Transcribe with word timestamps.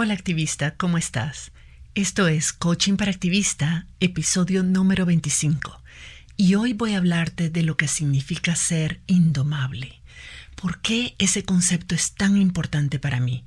Hola 0.00 0.14
activista, 0.14 0.76
¿cómo 0.76 0.96
estás? 0.96 1.50
Esto 1.96 2.28
es 2.28 2.52
Coaching 2.52 2.94
para 2.94 3.10
Activista, 3.10 3.84
episodio 3.98 4.62
número 4.62 5.04
25. 5.04 5.82
Y 6.36 6.54
hoy 6.54 6.72
voy 6.72 6.94
a 6.94 6.98
hablarte 6.98 7.50
de 7.50 7.64
lo 7.64 7.76
que 7.76 7.88
significa 7.88 8.54
ser 8.54 9.00
indomable. 9.08 10.00
¿Por 10.54 10.80
qué 10.82 11.16
ese 11.18 11.42
concepto 11.42 11.96
es 11.96 12.12
tan 12.12 12.36
importante 12.36 13.00
para 13.00 13.18
mí? 13.18 13.44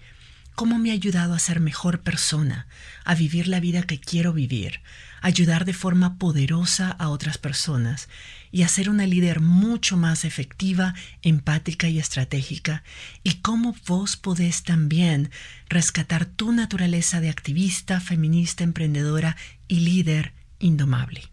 ¿Cómo 0.54 0.78
me 0.78 0.90
ha 0.92 0.94
ayudado 0.94 1.34
a 1.36 1.40
ser 1.40 1.62
mejor 1.62 2.02
persona, 2.02 2.68
a 3.06 3.16
vivir 3.16 3.48
la 3.48 3.62
vida 3.62 3.84
que 3.84 4.02
quiero 4.02 4.34
vivir, 4.34 4.82
ayudar 5.22 5.64
de 5.64 5.72
forma 5.72 6.18
poderosa 6.18 6.92
a 6.92 7.08
otras 7.08 7.38
personas 7.38 8.10
y 8.52 8.64
a 8.64 8.68
ser 8.68 8.90
una 8.90 9.06
líder 9.06 9.40
mucho 9.40 9.98
más 9.98 10.26
efectiva, 10.26 10.94
empática 11.22 11.88
y 11.88 12.00
estratégica, 12.00 12.84
y 13.24 13.42
cómo 13.42 13.76
vos 13.88 14.18
podés 14.18 14.64
también 14.64 15.32
rescatar 15.70 16.26
tu 16.26 16.52
naturaleza 16.52 17.22
de 17.22 17.30
activista, 17.30 18.00
feminista, 18.00 18.64
emprendedora 18.64 19.38
y 19.68 19.80
líder 19.82 20.34
indomable. 20.60 21.24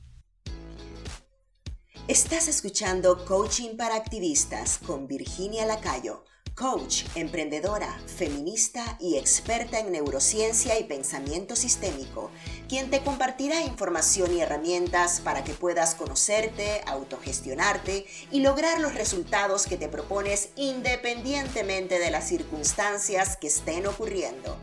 Estás 2.06 2.48
escuchando 2.48 3.24
Coaching 3.26 3.76
para 3.76 3.96
Activistas 3.96 4.78
con 4.78 5.06
Virginia 5.06 5.66
Lacayo 5.66 6.24
coach, 6.58 7.04
emprendedora, 7.14 7.96
feminista 8.16 8.98
y 9.00 9.16
experta 9.16 9.78
en 9.78 9.92
neurociencia 9.92 10.78
y 10.80 10.84
pensamiento 10.84 11.54
sistémico, 11.54 12.32
quien 12.68 12.90
te 12.90 13.00
compartirá 13.00 13.62
información 13.62 14.34
y 14.34 14.40
herramientas 14.40 15.20
para 15.20 15.44
que 15.44 15.54
puedas 15.54 15.94
conocerte, 15.94 16.80
autogestionarte 16.88 18.06
y 18.32 18.40
lograr 18.40 18.80
los 18.80 18.96
resultados 18.96 19.66
que 19.66 19.76
te 19.76 19.88
propones 19.88 20.48
independientemente 20.56 22.00
de 22.00 22.10
las 22.10 22.28
circunstancias 22.28 23.36
que 23.40 23.46
estén 23.46 23.86
ocurriendo. 23.86 24.58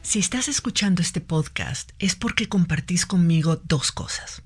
Si 0.00 0.20
estás 0.20 0.48
escuchando 0.48 1.02
este 1.02 1.20
podcast 1.20 1.90
es 1.98 2.14
porque 2.14 2.48
compartís 2.48 3.04
conmigo 3.04 3.56
dos 3.56 3.92
cosas. 3.92 4.42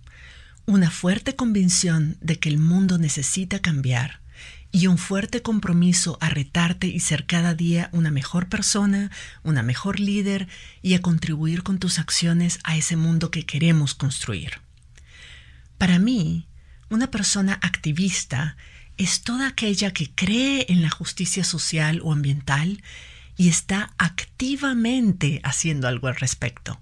Una 0.66 0.90
fuerte 0.90 1.36
convicción 1.36 2.16
de 2.20 2.40
que 2.40 2.48
el 2.48 2.58
mundo 2.58 2.98
necesita 2.98 3.60
cambiar 3.60 4.20
y 4.72 4.86
un 4.86 4.98
fuerte 4.98 5.42
compromiso 5.42 6.18
a 6.20 6.28
retarte 6.28 6.86
y 6.86 7.00
ser 7.00 7.26
cada 7.26 7.54
día 7.54 7.90
una 7.92 8.10
mejor 8.10 8.48
persona, 8.48 9.10
una 9.42 9.62
mejor 9.62 9.98
líder 9.98 10.48
y 10.82 10.94
a 10.94 11.02
contribuir 11.02 11.62
con 11.62 11.78
tus 11.78 11.98
acciones 11.98 12.60
a 12.64 12.76
ese 12.76 12.96
mundo 12.96 13.30
que 13.30 13.44
queremos 13.44 13.94
construir. 13.94 14.60
Para 15.78 15.98
mí, 15.98 16.46
una 16.88 17.10
persona 17.10 17.58
activista 17.62 18.56
es 18.96 19.22
toda 19.22 19.48
aquella 19.48 19.92
que 19.92 20.10
cree 20.10 20.66
en 20.68 20.82
la 20.82 20.90
justicia 20.90 21.42
social 21.42 22.00
o 22.04 22.12
ambiental 22.12 22.82
y 23.36 23.48
está 23.48 23.94
activamente 23.98 25.40
haciendo 25.42 25.88
algo 25.88 26.08
al 26.08 26.16
respecto 26.16 26.80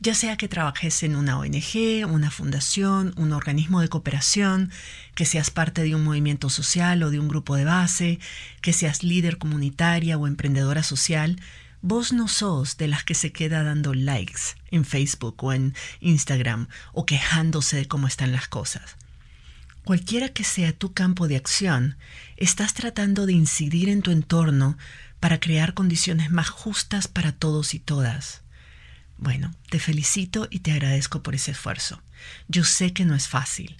ya 0.00 0.14
sea 0.14 0.36
que 0.36 0.48
trabajes 0.48 1.02
en 1.02 1.16
una 1.16 1.38
ONG, 1.38 2.06
una 2.08 2.30
fundación, 2.30 3.12
un 3.16 3.32
organismo 3.32 3.80
de 3.80 3.88
cooperación, 3.88 4.70
que 5.14 5.24
seas 5.24 5.50
parte 5.50 5.82
de 5.82 5.94
un 5.94 6.04
movimiento 6.04 6.50
social 6.50 7.02
o 7.02 7.10
de 7.10 7.18
un 7.18 7.28
grupo 7.28 7.56
de 7.56 7.64
base, 7.64 8.18
que 8.60 8.72
seas 8.72 9.02
líder 9.02 9.38
comunitaria 9.38 10.16
o 10.18 10.26
emprendedora 10.26 10.82
social, 10.82 11.40
vos 11.82 12.12
no 12.12 12.28
sos 12.28 12.76
de 12.76 12.88
las 12.88 13.04
que 13.04 13.14
se 13.14 13.32
queda 13.32 13.62
dando 13.62 13.94
likes 13.94 14.56
en 14.70 14.84
Facebook 14.84 15.42
o 15.42 15.52
en 15.52 15.74
Instagram 16.00 16.68
o 16.92 17.06
quejándose 17.06 17.76
de 17.76 17.88
cómo 17.88 18.06
están 18.06 18.32
las 18.32 18.48
cosas. 18.48 18.96
Cualquiera 19.84 20.28
que 20.28 20.44
sea 20.44 20.72
tu 20.72 20.92
campo 20.92 21.26
de 21.26 21.36
acción, 21.36 21.96
estás 22.36 22.74
tratando 22.74 23.26
de 23.26 23.32
incidir 23.32 23.88
en 23.88 24.02
tu 24.02 24.10
entorno 24.10 24.76
para 25.20 25.40
crear 25.40 25.74
condiciones 25.74 26.30
más 26.30 26.48
justas 26.48 27.08
para 27.08 27.32
todos 27.32 27.74
y 27.74 27.78
todas. 27.78 28.42
Bueno, 29.20 29.54
te 29.68 29.78
felicito 29.78 30.48
y 30.50 30.60
te 30.60 30.72
agradezco 30.72 31.22
por 31.22 31.34
ese 31.34 31.50
esfuerzo. 31.50 32.02
Yo 32.48 32.64
sé 32.64 32.94
que 32.94 33.04
no 33.04 33.14
es 33.14 33.28
fácil. 33.28 33.76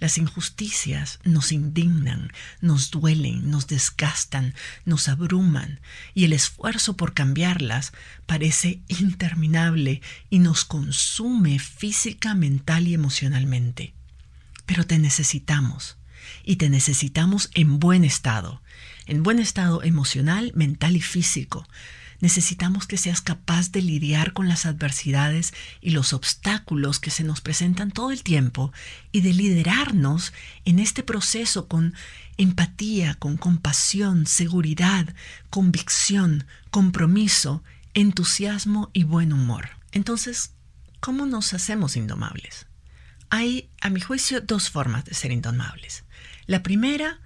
Las 0.00 0.18
injusticias 0.18 1.20
nos 1.22 1.52
indignan, 1.52 2.32
nos 2.60 2.90
duelen, 2.90 3.50
nos 3.50 3.68
desgastan, 3.68 4.52
nos 4.84 5.08
abruman, 5.08 5.78
y 6.12 6.24
el 6.24 6.32
esfuerzo 6.32 6.96
por 6.96 7.14
cambiarlas 7.14 7.92
parece 8.26 8.80
interminable 8.88 10.02
y 10.28 10.40
nos 10.40 10.64
consume 10.64 11.60
física, 11.60 12.34
mental 12.34 12.88
y 12.88 12.94
emocionalmente. 12.94 13.94
Pero 14.66 14.86
te 14.86 14.98
necesitamos, 14.98 15.98
y 16.42 16.56
te 16.56 16.68
necesitamos 16.68 17.48
en 17.54 17.78
buen 17.78 18.02
estado, 18.02 18.60
en 19.06 19.22
buen 19.22 19.38
estado 19.38 19.84
emocional, 19.84 20.50
mental 20.56 20.96
y 20.96 21.00
físico, 21.00 21.64
necesitamos 22.20 22.86
que 22.86 22.96
seas 22.96 23.20
capaz 23.20 23.70
de 23.72 23.82
lidiar 23.82 24.32
con 24.32 24.48
las 24.48 24.66
adversidades 24.66 25.52
y 25.80 25.90
los 25.90 26.12
obstáculos 26.12 27.00
que 27.00 27.10
se 27.10 27.24
nos 27.24 27.40
presentan 27.40 27.90
todo 27.90 28.10
el 28.10 28.22
tiempo 28.22 28.72
y 29.12 29.22
de 29.22 29.32
liderarnos 29.32 30.32
en 30.64 30.78
este 30.78 31.02
proceso 31.02 31.68
con 31.68 31.94
empatía, 32.36 33.14
con 33.14 33.36
compasión, 33.36 34.26
seguridad, 34.26 35.14
convicción, 35.50 36.46
compromiso, 36.70 37.62
entusiasmo 37.94 38.90
y 38.92 39.04
buen 39.04 39.32
humor. 39.32 39.70
Entonces, 39.92 40.52
¿cómo 41.00 41.26
nos 41.26 41.52
hacemos 41.52 41.96
indomables? 41.96 42.66
Hay, 43.30 43.70
a 43.80 43.90
mi 43.90 44.00
juicio, 44.00 44.40
dos 44.40 44.70
formas 44.70 45.04
de 45.04 45.14
ser 45.14 45.32
indomables. 45.32 46.04
La 46.46 46.62
primera 46.62 47.20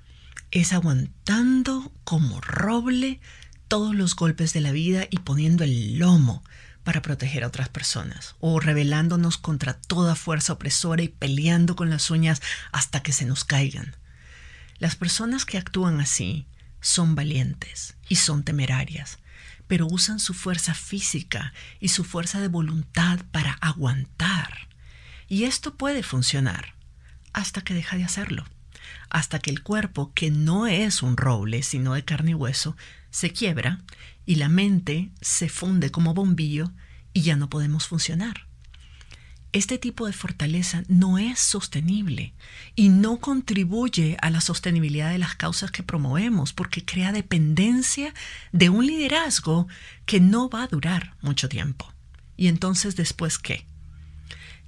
es 0.50 0.72
aguantando 0.72 1.92
como 2.04 2.40
roble 2.40 3.20
todos 3.68 3.94
los 3.94 4.14
golpes 4.14 4.52
de 4.52 4.60
la 4.60 4.72
vida 4.72 5.06
y 5.10 5.18
poniendo 5.18 5.64
el 5.64 5.98
lomo 5.98 6.42
para 6.84 7.02
proteger 7.02 7.44
a 7.44 7.48
otras 7.48 7.68
personas, 7.70 8.36
o 8.40 8.60
rebelándonos 8.60 9.38
contra 9.38 9.74
toda 9.74 10.14
fuerza 10.14 10.52
opresora 10.52 11.02
y 11.02 11.08
peleando 11.08 11.76
con 11.76 11.90
las 11.90 12.10
uñas 12.10 12.42
hasta 12.72 13.02
que 13.02 13.12
se 13.12 13.24
nos 13.24 13.44
caigan. 13.44 13.96
Las 14.78 14.96
personas 14.96 15.46
que 15.46 15.56
actúan 15.56 16.00
así 16.00 16.46
son 16.80 17.14
valientes 17.14 17.96
y 18.08 18.16
son 18.16 18.44
temerarias, 18.44 19.18
pero 19.66 19.86
usan 19.86 20.20
su 20.20 20.34
fuerza 20.34 20.74
física 20.74 21.54
y 21.80 21.88
su 21.88 22.04
fuerza 22.04 22.40
de 22.40 22.48
voluntad 22.48 23.20
para 23.30 23.52
aguantar. 23.54 24.68
Y 25.26 25.44
esto 25.44 25.74
puede 25.74 26.02
funcionar 26.02 26.74
hasta 27.32 27.62
que 27.62 27.72
deja 27.72 27.96
de 27.96 28.04
hacerlo, 28.04 28.44
hasta 29.10 29.38
que 29.38 29.50
el 29.50 29.62
cuerpo, 29.62 30.12
que 30.14 30.30
no 30.30 30.66
es 30.66 31.02
un 31.02 31.16
roble, 31.16 31.62
sino 31.62 31.94
de 31.94 32.04
carne 32.04 32.32
y 32.32 32.34
hueso, 32.34 32.76
se 33.10 33.30
quiebra 33.30 33.80
y 34.26 34.36
la 34.36 34.48
mente 34.48 35.10
se 35.20 35.48
funde 35.48 35.90
como 35.90 36.14
bombillo 36.14 36.72
y 37.12 37.22
ya 37.22 37.36
no 37.36 37.48
podemos 37.48 37.86
funcionar. 37.86 38.46
Este 39.52 39.78
tipo 39.78 40.06
de 40.06 40.12
fortaleza 40.12 40.82
no 40.88 41.16
es 41.16 41.38
sostenible 41.38 42.34
y 42.74 42.88
no 42.88 43.18
contribuye 43.18 44.16
a 44.20 44.30
la 44.30 44.40
sostenibilidad 44.40 45.12
de 45.12 45.18
las 45.18 45.36
causas 45.36 45.70
que 45.70 45.84
promovemos 45.84 46.52
porque 46.52 46.84
crea 46.84 47.12
dependencia 47.12 48.12
de 48.50 48.68
un 48.68 48.84
liderazgo 48.84 49.68
que 50.06 50.18
no 50.18 50.50
va 50.50 50.64
a 50.64 50.66
durar 50.66 51.14
mucho 51.22 51.48
tiempo. 51.48 51.92
¿Y 52.36 52.48
entonces 52.48 52.96
después 52.96 53.38
qué? 53.38 53.64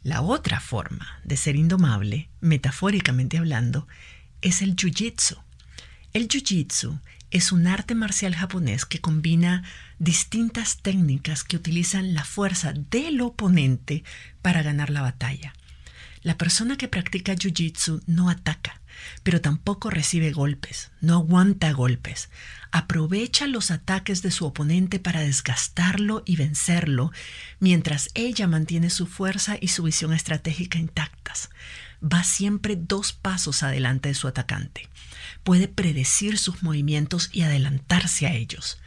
La 0.06 0.22
otra 0.22 0.60
forma 0.60 1.18
de 1.24 1.36
ser 1.36 1.56
indomable, 1.56 2.28
metafóricamente 2.40 3.38
hablando, 3.38 3.88
es 4.40 4.62
el 4.62 4.76
jiu-jitsu. 4.76 5.36
El 6.12 6.28
jiu-jitsu 6.28 7.00
es 7.32 7.50
un 7.50 7.66
arte 7.66 7.96
marcial 7.96 8.32
japonés 8.32 8.86
que 8.86 9.00
combina 9.00 9.64
distintas 9.98 10.76
técnicas 10.80 11.42
que 11.42 11.56
utilizan 11.56 12.14
la 12.14 12.22
fuerza 12.22 12.72
del 12.72 13.20
oponente 13.20 14.04
para 14.42 14.62
ganar 14.62 14.90
la 14.90 15.02
batalla. 15.02 15.54
La 16.22 16.38
persona 16.38 16.76
que 16.76 16.86
practica 16.86 17.34
jiu-jitsu 17.34 18.04
no 18.06 18.30
ataca, 18.30 18.80
pero 19.22 19.40
tampoco 19.40 19.90
recibe 19.90 20.32
golpes, 20.32 20.90
no 21.00 21.14
aguanta 21.14 21.72
golpes. 21.72 22.28
Aprovecha 22.70 23.46
los 23.46 23.70
ataques 23.70 24.22
de 24.22 24.30
su 24.30 24.46
oponente 24.46 24.98
para 24.98 25.20
desgastarlo 25.20 26.22
y 26.26 26.36
vencerlo, 26.36 27.12
mientras 27.60 28.10
ella 28.14 28.46
mantiene 28.46 28.90
su 28.90 29.06
fuerza 29.06 29.56
y 29.60 29.68
su 29.68 29.82
visión 29.82 30.12
estratégica 30.12 30.78
intactas. 30.78 31.50
Va 32.02 32.24
siempre 32.24 32.76
dos 32.76 33.12
pasos 33.12 33.62
adelante 33.62 34.10
de 34.10 34.14
su 34.14 34.28
atacante 34.28 34.88
puede 35.46 35.68
predecir 35.68 36.38
sus 36.38 36.64
movimientos 36.64 37.30
y 37.32 37.42
adelantarse 37.42 38.26
a 38.26 38.34
ellos. 38.34 38.80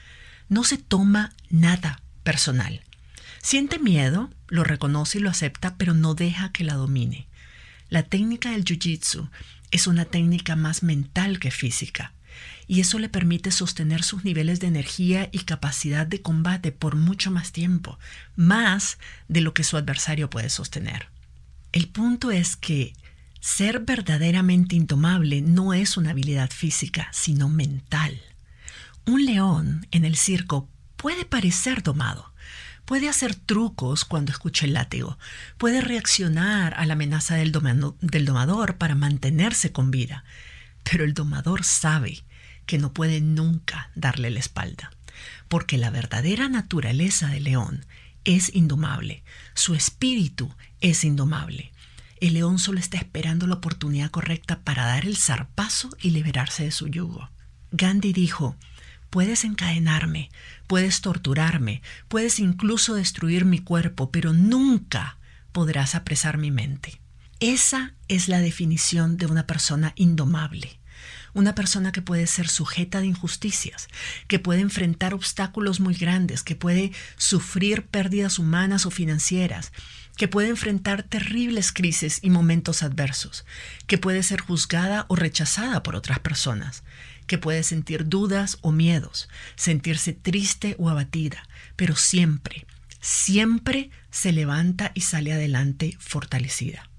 No 0.50 0.66
se 0.66 0.78
toma 0.78 1.31
nada 1.50 2.01
personal. 2.24 2.81
Siente 3.42 3.80
miedo, 3.80 4.30
lo 4.50 4.66
reconoce 4.66 5.19
y 5.19 5.22
lo 5.22 5.30
acepta, 5.30 5.78
pero 5.78 5.94
no 5.94 6.16
deja 6.16 6.51
que 6.51 6.66
la 6.66 6.74
domine. 6.74 7.30
La 7.89 8.03
técnica 8.03 8.51
del 8.51 8.65
Jiu-Jitsu 8.65 9.30
es 9.71 9.88
una 9.88 10.06
técnica 10.06 10.56
más 10.56 10.83
mental 10.83 11.39
que 11.39 11.51
física, 11.51 12.13
y 12.68 12.81
eso 12.81 13.00
le 13.00 13.09
permite 13.09 13.50
sostener 13.50 14.03
sus 14.03 14.24
niveles 14.24 14.59
de 14.59 14.68
energía 14.68 15.30
y 15.31 15.39
capacidad 15.39 16.06
de 16.06 16.21
combate 16.21 16.71
por 16.71 16.95
mucho 16.95 17.31
más 17.31 17.51
tiempo, 17.51 17.97
más 18.36 19.00
de 19.27 19.41
lo 19.41 19.56
que 19.56 19.63
su 19.63 19.75
adversario 19.75 20.30
puede 20.30 20.50
sostener. 20.50 21.07
El 21.71 21.88
punto 21.88 22.30
es 22.30 22.56
que 22.56 22.94
ser 23.39 23.80
verdaderamente 23.80 24.75
intomable 24.75 25.42
no 25.42 25.74
es 25.74 25.97
una 25.97 26.12
habilidad 26.12 26.51
física, 26.51 27.09
sino 27.12 27.50
mental. 27.50 28.21
Un 29.06 29.25
león 29.25 29.88
en 29.92 30.06
el 30.06 30.15
circo 30.15 30.69
puede 30.95 31.25
parecer 31.25 31.81
domado. 31.81 32.29
Puede 32.89 33.07
hacer 33.07 33.36
trucos 33.36 34.03
cuando 34.03 34.31
escucha 34.31 34.65
el 34.65 34.74
látigo. 34.74 35.19
Puede 35.59 35.80
reaccionar 35.81 36.74
a 36.74 36.88
la 36.88 36.94
amenaza 36.94 37.36
del, 37.36 37.51
domador 37.51 38.77
para 38.77 38.95
mantenerse 38.95 39.71
con 39.71 39.91
vida. 39.91 40.24
Pero 40.83 41.03
el 41.03 41.13
domador 41.13 41.63
sabe 41.63 42.24
que 42.65 42.80
no 42.80 42.91
puede 42.91 43.21
nunca 43.21 43.91
darle 43.94 44.31
la 44.31 44.39
espalda, 44.39 44.91
porque 45.50 45.77
la 45.77 45.91
verdadera 45.91 46.50
naturaleza 46.50 47.27
del 47.27 47.44
león 47.44 47.86
es 48.24 48.56
indomable, 48.56 49.21
su 49.53 49.75
espíritu 49.75 50.51
es 50.81 51.03
indomable. 51.03 51.71
El 52.19 52.33
león 52.33 52.57
solo 52.57 52.80
está 52.80 52.97
esperando 52.97 53.45
la 53.45 53.53
oportunidad 53.53 54.09
correcta 54.09 54.62
para 54.62 54.85
dar 54.85 55.06
el 55.06 55.18
zarpazo 55.18 55.92
y 56.01 56.09
liberarse 56.09 56.63
de 56.63 56.71
su 56.71 56.88
yugo. 56.88 57.30
Gandhi 57.71 58.13
dijo, 58.13 58.56
puedes 59.09 59.44
encadenarme, 59.44 60.29
puedes 60.67 61.01
torturarme, 61.01 61.81
puedes 62.07 62.39
incluso 62.39 62.95
destruir 62.95 63.45
mi 63.45 63.59
cuerpo, 63.59 64.11
pero 64.11 64.33
nunca 64.33 65.17
podrás 65.51 65.95
apresar 65.95 66.38
mi 66.38 66.51
mente. 66.51 67.00
Esa 67.39 67.94
es 68.07 68.27
la 68.27 68.39
definición 68.39 69.17
de 69.17 69.25
una 69.25 69.47
persona 69.47 69.94
indomable. 69.95 70.79
Una 71.33 71.56
persona 71.56 71.91
que 71.91 72.01
puede 72.01 72.27
ser 72.27 72.50
sujeta 72.50 73.00
de 73.00 73.07
injusticias, 73.07 73.88
que 74.27 74.39
puede 74.39 74.61
enfrentar 74.61 75.13
obstáculos 75.13 75.79
muy 75.79 75.94
grandes, 75.94 76.44
que 76.44 76.56
puede 76.56 76.91
sufrir 77.17 77.85
pérdidas 77.85 78.39
humanas 78.39 78.85
o 78.85 78.91
financieras, 78.91 79.71
que 80.17 80.27
puede 80.27 80.50
enfrentar 80.50 81.03
terribles 81.03 81.71
crisis 81.71 82.19
y 82.21 82.29
momentos 82.29 82.83
adversos, 82.83 83.45
que 83.88 83.97
puede 83.97 84.21
ser 84.21 84.41
juzgada 84.41 85.06
o 85.07 85.15
rechazada 85.15 85.81
por 85.81 85.95
otras 85.95 86.19
personas, 86.19 86.83
que 87.30 87.38
puede 87.38 87.64
sentir 87.64 88.10
dudas 88.10 88.58
o 88.62 88.74
miedos, 88.74 89.30
sentirse 89.56 90.14
triste 90.14 90.76
o 90.80 90.90
abatida, 90.90 91.48
pero 91.78 91.96
siempre, 91.96 92.66
siempre 93.00 93.92
se 94.10 94.34
levanta 94.34 94.92
y 94.96 95.02
sale 95.02 95.31
adelante 95.31 95.96
fortalecida. 96.00 96.90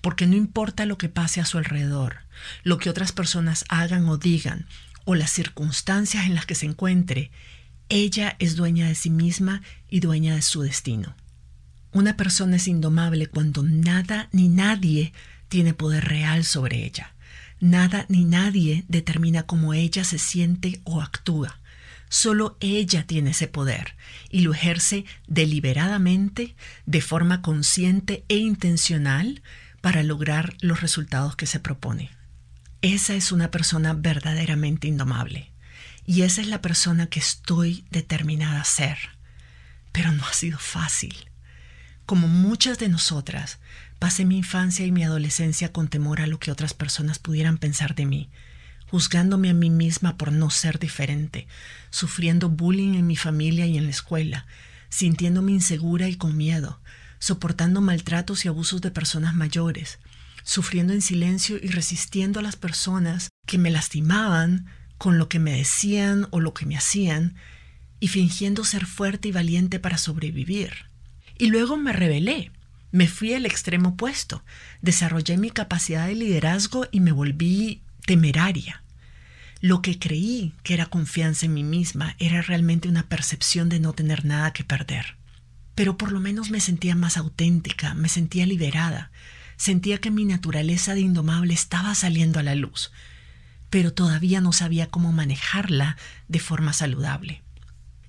Porque 0.00 0.26
no 0.26 0.36
importa 0.36 0.86
lo 0.86 0.98
que 0.98 1.08
pase 1.08 1.40
a 1.40 1.44
su 1.44 1.58
alrededor, 1.58 2.18
lo 2.62 2.78
que 2.78 2.90
otras 2.90 3.10
personas 3.10 3.64
hagan 3.68 4.08
o 4.08 4.18
digan, 4.18 4.66
o 5.04 5.16
las 5.16 5.30
circunstancias 5.30 6.26
en 6.26 6.36
las 6.36 6.46
que 6.46 6.54
se 6.54 6.66
encuentre, 6.66 7.32
ella 7.88 8.36
es 8.38 8.54
dueña 8.54 8.86
de 8.86 8.94
sí 8.94 9.10
misma 9.10 9.62
y 9.88 9.98
dueña 9.98 10.36
de 10.36 10.42
su 10.42 10.62
destino. 10.62 11.16
Una 11.90 12.16
persona 12.16 12.56
es 12.56 12.68
indomable 12.68 13.26
cuando 13.26 13.64
nada 13.64 14.28
ni 14.30 14.48
nadie 14.48 15.12
tiene 15.48 15.74
poder 15.74 16.04
real 16.04 16.44
sobre 16.44 16.84
ella. 16.84 17.14
Nada 17.62 18.06
ni 18.08 18.24
nadie 18.24 18.84
determina 18.88 19.44
cómo 19.44 19.72
ella 19.72 20.02
se 20.02 20.18
siente 20.18 20.80
o 20.82 21.00
actúa. 21.00 21.60
Solo 22.08 22.56
ella 22.58 23.06
tiene 23.06 23.30
ese 23.30 23.46
poder 23.46 23.94
y 24.30 24.40
lo 24.40 24.52
ejerce 24.52 25.04
deliberadamente, 25.28 26.56
de 26.86 27.00
forma 27.00 27.40
consciente 27.40 28.24
e 28.28 28.38
intencional, 28.38 29.42
para 29.80 30.02
lograr 30.02 30.56
los 30.60 30.80
resultados 30.80 31.36
que 31.36 31.46
se 31.46 31.60
propone. 31.60 32.10
Esa 32.80 33.14
es 33.14 33.30
una 33.30 33.52
persona 33.52 33.92
verdaderamente 33.92 34.88
indomable. 34.88 35.52
Y 36.04 36.22
esa 36.22 36.40
es 36.40 36.48
la 36.48 36.62
persona 36.62 37.06
que 37.06 37.20
estoy 37.20 37.84
determinada 37.92 38.60
a 38.60 38.64
ser. 38.64 38.98
Pero 39.92 40.10
no 40.10 40.26
ha 40.26 40.32
sido 40.32 40.58
fácil. 40.58 41.14
Como 42.06 42.26
muchas 42.26 42.80
de 42.80 42.88
nosotras, 42.88 43.60
pasé 44.02 44.24
mi 44.24 44.38
infancia 44.38 44.84
y 44.84 44.90
mi 44.90 45.04
adolescencia 45.04 45.70
con 45.70 45.86
temor 45.86 46.22
a 46.22 46.26
lo 46.26 46.40
que 46.40 46.50
otras 46.50 46.74
personas 46.74 47.20
pudieran 47.20 47.56
pensar 47.56 47.94
de 47.94 48.04
mí, 48.04 48.30
juzgándome 48.90 49.48
a 49.48 49.54
mí 49.54 49.70
misma 49.70 50.16
por 50.16 50.32
no 50.32 50.50
ser 50.50 50.80
diferente, 50.80 51.46
sufriendo 51.90 52.48
bullying 52.48 52.94
en 52.94 53.06
mi 53.06 53.14
familia 53.14 53.64
y 53.66 53.78
en 53.78 53.84
la 53.84 53.92
escuela, 53.92 54.44
sintiéndome 54.88 55.52
insegura 55.52 56.08
y 56.08 56.16
con 56.16 56.36
miedo, 56.36 56.80
soportando 57.20 57.80
maltratos 57.80 58.44
y 58.44 58.48
abusos 58.48 58.80
de 58.80 58.90
personas 58.90 59.36
mayores, 59.36 60.00
sufriendo 60.42 60.92
en 60.92 61.00
silencio 61.00 61.56
y 61.62 61.68
resistiendo 61.68 62.40
a 62.40 62.42
las 62.42 62.56
personas 62.56 63.28
que 63.46 63.56
me 63.56 63.70
lastimaban 63.70 64.66
con 64.98 65.16
lo 65.16 65.28
que 65.28 65.38
me 65.38 65.52
decían 65.52 66.26
o 66.32 66.40
lo 66.40 66.54
que 66.54 66.66
me 66.66 66.76
hacían, 66.76 67.36
y 68.00 68.08
fingiendo 68.08 68.64
ser 68.64 68.84
fuerte 68.84 69.28
y 69.28 69.32
valiente 69.32 69.78
para 69.78 69.96
sobrevivir. 69.96 70.86
Y 71.38 71.46
luego 71.46 71.76
me 71.76 71.92
rebelé. 71.92 72.50
Me 72.92 73.08
fui 73.08 73.32
al 73.32 73.46
extremo 73.46 73.90
opuesto. 73.90 74.44
Desarrollé 74.82 75.38
mi 75.38 75.50
capacidad 75.50 76.06
de 76.06 76.14
liderazgo 76.14 76.86
y 76.92 77.00
me 77.00 77.10
volví 77.10 77.82
temeraria. 78.06 78.82
Lo 79.60 79.80
que 79.80 79.98
creí 79.98 80.54
que 80.62 80.74
era 80.74 80.86
confianza 80.86 81.46
en 81.46 81.54
mí 81.54 81.64
misma 81.64 82.16
era 82.18 82.42
realmente 82.42 82.88
una 82.88 83.08
percepción 83.08 83.68
de 83.68 83.80
no 83.80 83.94
tener 83.94 84.24
nada 84.24 84.52
que 84.52 84.64
perder. 84.64 85.16
Pero 85.74 85.96
por 85.96 86.12
lo 86.12 86.20
menos 86.20 86.50
me 86.50 86.60
sentía 86.60 86.94
más 86.94 87.16
auténtica, 87.16 87.94
me 87.94 88.08
sentía 88.08 88.44
liberada, 88.44 89.10
sentía 89.56 89.98
que 89.98 90.10
mi 90.10 90.24
naturaleza 90.24 90.94
de 90.94 91.00
indomable 91.00 91.54
estaba 91.54 91.94
saliendo 91.94 92.40
a 92.40 92.42
la 92.42 92.54
luz, 92.54 92.92
pero 93.70 93.94
todavía 93.94 94.40
no 94.40 94.52
sabía 94.52 94.88
cómo 94.88 95.12
manejarla 95.12 95.96
de 96.28 96.40
forma 96.40 96.72
saludable. 96.72 97.42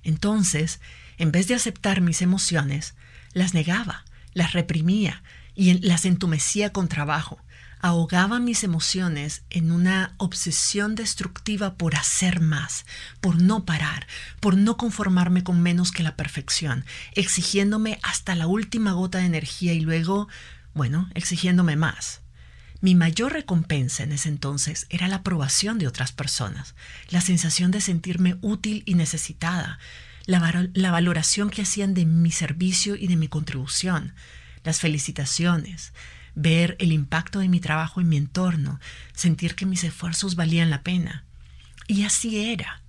Entonces, 0.02 0.80
en 1.16 1.32
vez 1.32 1.48
de 1.48 1.54
aceptar 1.54 2.02
mis 2.02 2.20
emociones, 2.20 2.94
las 3.32 3.54
negaba, 3.54 4.04
las 4.34 4.52
reprimía 4.52 5.22
y 5.54 5.74
las 5.86 6.04
entumecía 6.04 6.72
con 6.72 6.88
trabajo. 6.88 7.38
Ahogaba 7.80 8.40
mis 8.40 8.64
emociones 8.64 9.42
en 9.50 9.70
una 9.70 10.14
obsesión 10.16 10.94
destructiva 10.94 11.74
por 11.74 11.96
hacer 11.96 12.40
más, 12.40 12.86
por 13.20 13.40
no 13.40 13.64
parar, 13.64 14.06
por 14.40 14.56
no 14.56 14.76
conformarme 14.76 15.44
con 15.44 15.60
menos 15.60 15.92
que 15.92 16.02
la 16.02 16.16
perfección, 16.16 16.84
exigiéndome 17.12 17.98
hasta 18.02 18.34
la 18.34 18.46
última 18.46 18.92
gota 18.92 19.18
de 19.18 19.26
energía 19.26 19.74
y 19.74 19.80
luego, 19.80 20.28
bueno, 20.72 21.10
exigiéndome 21.14 21.76
más. 21.76 22.22
Mi 22.80 22.94
mayor 22.94 23.32
recompensa 23.32 24.02
en 24.02 24.12
ese 24.12 24.28
entonces 24.28 24.86
era 24.90 25.08
la 25.08 25.16
aprobación 25.16 25.78
de 25.78 25.86
otras 25.86 26.12
personas, 26.12 26.74
la 27.08 27.20
sensación 27.20 27.70
de 27.70 27.80
sentirme 27.80 28.36
útil 28.40 28.82
y 28.86 28.94
necesitada, 28.94 29.78
la, 30.26 30.90
valoración 30.90 31.50
que 31.50 31.62
hacían 31.62 31.94
de 31.94 32.06
mi 32.06 32.30
servicio 32.30 32.96
y 32.96 33.06
de 33.08 33.16
mi 33.16 33.28
contribución, 33.28 34.14
las 34.62 34.80
felicitaciones, 34.80 35.92
ver 36.34 36.76
el 36.78 36.92
impacto 36.92 37.40
de 37.40 37.48
mi 37.48 37.60
trabajo 37.60 38.00
en 38.00 38.08
mi 38.08 38.16
entorno, 38.16 38.80
sentir 39.14 39.54
que 39.54 39.66
mis 39.66 39.84
esfuerzos 39.84 40.36
valían 40.36 40.70
la 40.70 40.82
pena. 40.82 41.24
Y 41.86 42.04
así 42.04 42.50
era. 42.50 42.80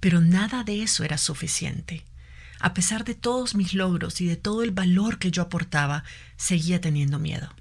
Pero 0.00 0.20
nada 0.20 0.64
de 0.64 0.82
eso 0.82 1.02
era 1.02 1.16
suficiente. 1.16 2.04
A 2.60 2.74
pesar 2.74 3.04
de 3.04 3.14
todos 3.14 3.54
mis 3.54 3.72
logros 3.72 4.20
y 4.20 4.26
de 4.26 4.36
todo 4.36 4.62
el 4.62 4.70
valor 4.70 5.18
que 5.18 5.30
yo 5.30 5.42
aportaba, 5.42 6.04
seguía 6.36 6.80
teniendo 6.80 7.18
miedo. 7.18 7.54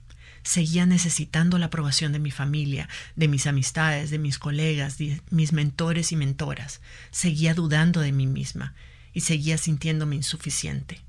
Seguía 0.43 0.85
necesitando 0.85 1.57
la 1.57 1.67
aprobación 1.67 2.11
de 2.11 2.19
mi 2.19 2.31
familia, 2.31 2.89
de 3.15 3.29
mis 3.29 3.47
amistades, 3.47 4.09
de 4.09 4.19
mis 4.19 4.39
colegas, 4.39 4.97
de 4.97 5.21
mis 5.29 5.53
mentores 5.53 6.11
y 6.11 6.17
mentoras. 6.17 6.81
Seguía 7.11 7.53
dudando 7.53 8.01
de 8.01 8.11
mí 8.11 8.27
misma 8.27 8.73
y 9.13 9.21
seguía 9.21 9.57
sintiéndome 9.57 10.15
insuficiente. 10.15 11.01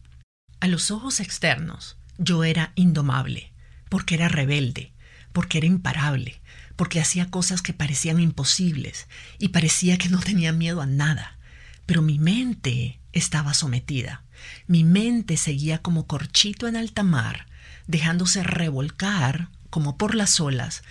A 0.61 0.69
los 0.69 0.91
ojos 0.91 1.21
externos, 1.21 1.97
yo 2.19 2.45
era 2.45 2.73
indomable, 2.75 3.53
porque 3.89 4.15
era 4.15 4.29
rebelde, 4.29 4.93
porque 5.33 5.59
era 5.59 5.67
imparable, 5.67 6.41
porque 6.77 7.01
hacía 7.01 7.31
cosas 7.31 7.63
que 7.63 7.73
parecían 7.73 8.21
imposibles 8.21 9.09
y 9.39 9.49
parecía 9.49 9.99
que 9.99 10.09
no 10.09 10.21
tenía 10.21 10.53
miedo 10.53 10.81
a 10.81 10.87
nada. 10.87 11.39
Pero 11.87 12.03
mi 12.03 12.19
mente 12.19 13.01
estaba 13.13 13.55
sometida. 13.55 14.25
Mi 14.67 14.85
mente 14.85 15.37
seguía 15.37 15.79
como 15.79 16.07
corchito 16.07 16.67
en 16.67 16.77
alta 16.77 17.03
mar, 17.03 17.47
dejándose 17.87 18.43
revolcar 18.43 19.49
como 19.71 19.97
por 19.97 20.15
las 20.15 20.41
olas, 20.41 20.83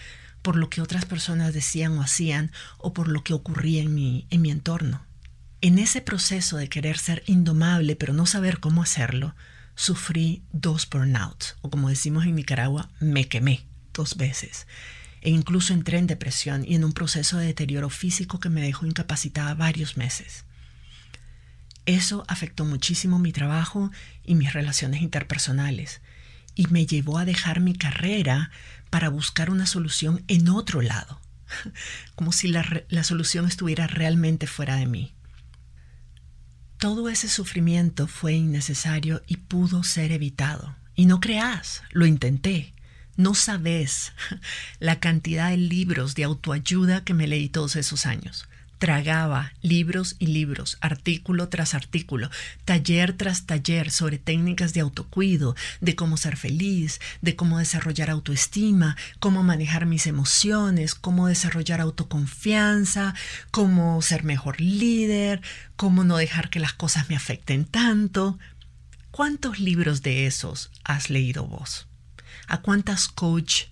por 0.41 0.55
lo 0.55 0.69
que 0.69 0.81
otras 0.81 1.05
personas 1.05 1.53
decían 1.53 1.97
o 1.97 2.01
hacían 2.01 2.51
o 2.77 2.93
por 2.93 3.07
lo 3.07 3.23
que 3.23 3.33
ocurría 3.33 3.81
en 3.81 3.95
mi, 3.95 4.27
en 4.29 4.41
mi 4.41 4.51
entorno. 4.51 5.01
En 5.63 5.79
ese 5.79 6.01
proceso 6.01 6.57
de 6.57 6.67
querer 6.67 6.97
ser 6.97 7.23
indomable 7.25 7.95
pero 7.95 8.11
no 8.11 8.25
saber 8.25 8.59
cómo 8.59 8.83
hacerlo, 8.83 9.33
sufrí 9.75 10.43
dos 10.51 10.89
burnouts, 10.89 11.55
o 11.61 11.69
como 11.69 11.87
decimos 11.87 12.25
en 12.25 12.35
Nicaragua, 12.35 12.89
me 12.99 13.29
quemé 13.29 13.65
dos 13.93 14.17
veces. 14.17 14.67
E 15.21 15.29
incluso 15.29 15.73
entré 15.73 15.99
en 15.99 16.07
depresión 16.07 16.65
y 16.67 16.75
en 16.75 16.83
un 16.83 16.91
proceso 16.91 17.37
de 17.37 17.45
deterioro 17.45 17.89
físico 17.89 18.41
que 18.41 18.49
me 18.49 18.61
dejó 18.61 18.85
incapacitada 18.85 19.53
varios 19.53 19.95
meses. 19.95 20.43
Eso 21.85 22.25
afectó 22.27 22.65
muchísimo 22.65 23.17
mi 23.17 23.31
trabajo 23.31 23.89
y 24.25 24.35
mis 24.35 24.51
relaciones 24.51 25.01
interpersonales 25.01 26.01
y 26.55 26.67
me 26.67 26.85
llevó 26.85 27.19
a 27.19 27.23
dejar 27.23 27.61
mi 27.61 27.73
carrera 27.73 28.51
para 28.89 29.07
buscar 29.07 29.49
una 29.49 29.65
solución 29.65 30.25
en 30.27 30.49
otro 30.49 30.81
lado, 30.81 31.21
como 32.15 32.33
si 32.33 32.49
la, 32.49 32.83
la 32.89 33.05
solución 33.05 33.47
estuviera 33.47 33.87
realmente 33.87 34.45
fuera 34.45 34.75
de 34.75 34.87
mí. 34.87 35.13
Todo 36.83 37.07
ese 37.07 37.29
sufrimiento 37.29 38.07
fue 38.07 38.33
innecesario 38.33 39.23
y 39.25 39.37
pudo 39.37 39.83
ser 39.83 40.11
evitado. 40.11 40.75
Y 40.95 41.05
no 41.05 41.21
creas, 41.21 41.81
lo 41.91 42.05
intenté. 42.05 42.73
No 43.15 43.35
sabes 43.35 44.11
la 44.79 44.99
cantidad 44.99 45.51
de 45.51 45.55
libros 45.55 46.13
de 46.13 46.25
autoayuda 46.25 47.05
que 47.05 47.13
me 47.13 47.25
leí 47.25 47.47
todos 47.47 47.77
esos 47.77 48.05
años. 48.05 48.49
Tragaba 48.83 49.53
libros 49.61 50.17
y 50.19 50.27
libros, 50.27 50.77
artículo 50.81 51.47
tras 51.47 51.73
artículo, 51.73 52.29
taller 52.65 53.13
tras 53.13 53.45
taller 53.45 53.89
sobre 53.89 54.17
técnicas 54.17 54.73
de 54.73 54.81
autocuido, 54.81 55.55
de 55.79 55.95
cómo 55.95 56.17
ser 56.17 56.35
feliz, 56.35 56.99
de 57.21 57.37
cómo 57.37 57.59
desarrollar 57.59 58.09
autoestima, 58.09 58.97
cómo 59.21 59.41
manejar 59.41 59.85
mis 59.85 60.05
emociones, 60.05 60.95
cómo 60.95 61.27
desarrollar 61.27 61.79
autoconfianza, 61.79 63.15
cómo 63.51 64.01
ser 64.01 64.25
mejor 64.25 64.59
líder, 64.59 65.41
cómo 65.77 66.03
no 66.03 66.17
dejar 66.17 66.49
que 66.49 66.59
las 66.59 66.73
cosas 66.73 67.07
me 67.07 67.15
afecten 67.15 67.63
tanto. 67.63 68.37
¿Cuántos 69.11 69.61
libros 69.61 70.01
de 70.01 70.25
esos 70.25 70.71
has 70.83 71.09
leído 71.09 71.47
vos? 71.47 71.87
¿A 72.47 72.59
cuántas 72.59 73.07
coach, 73.07 73.67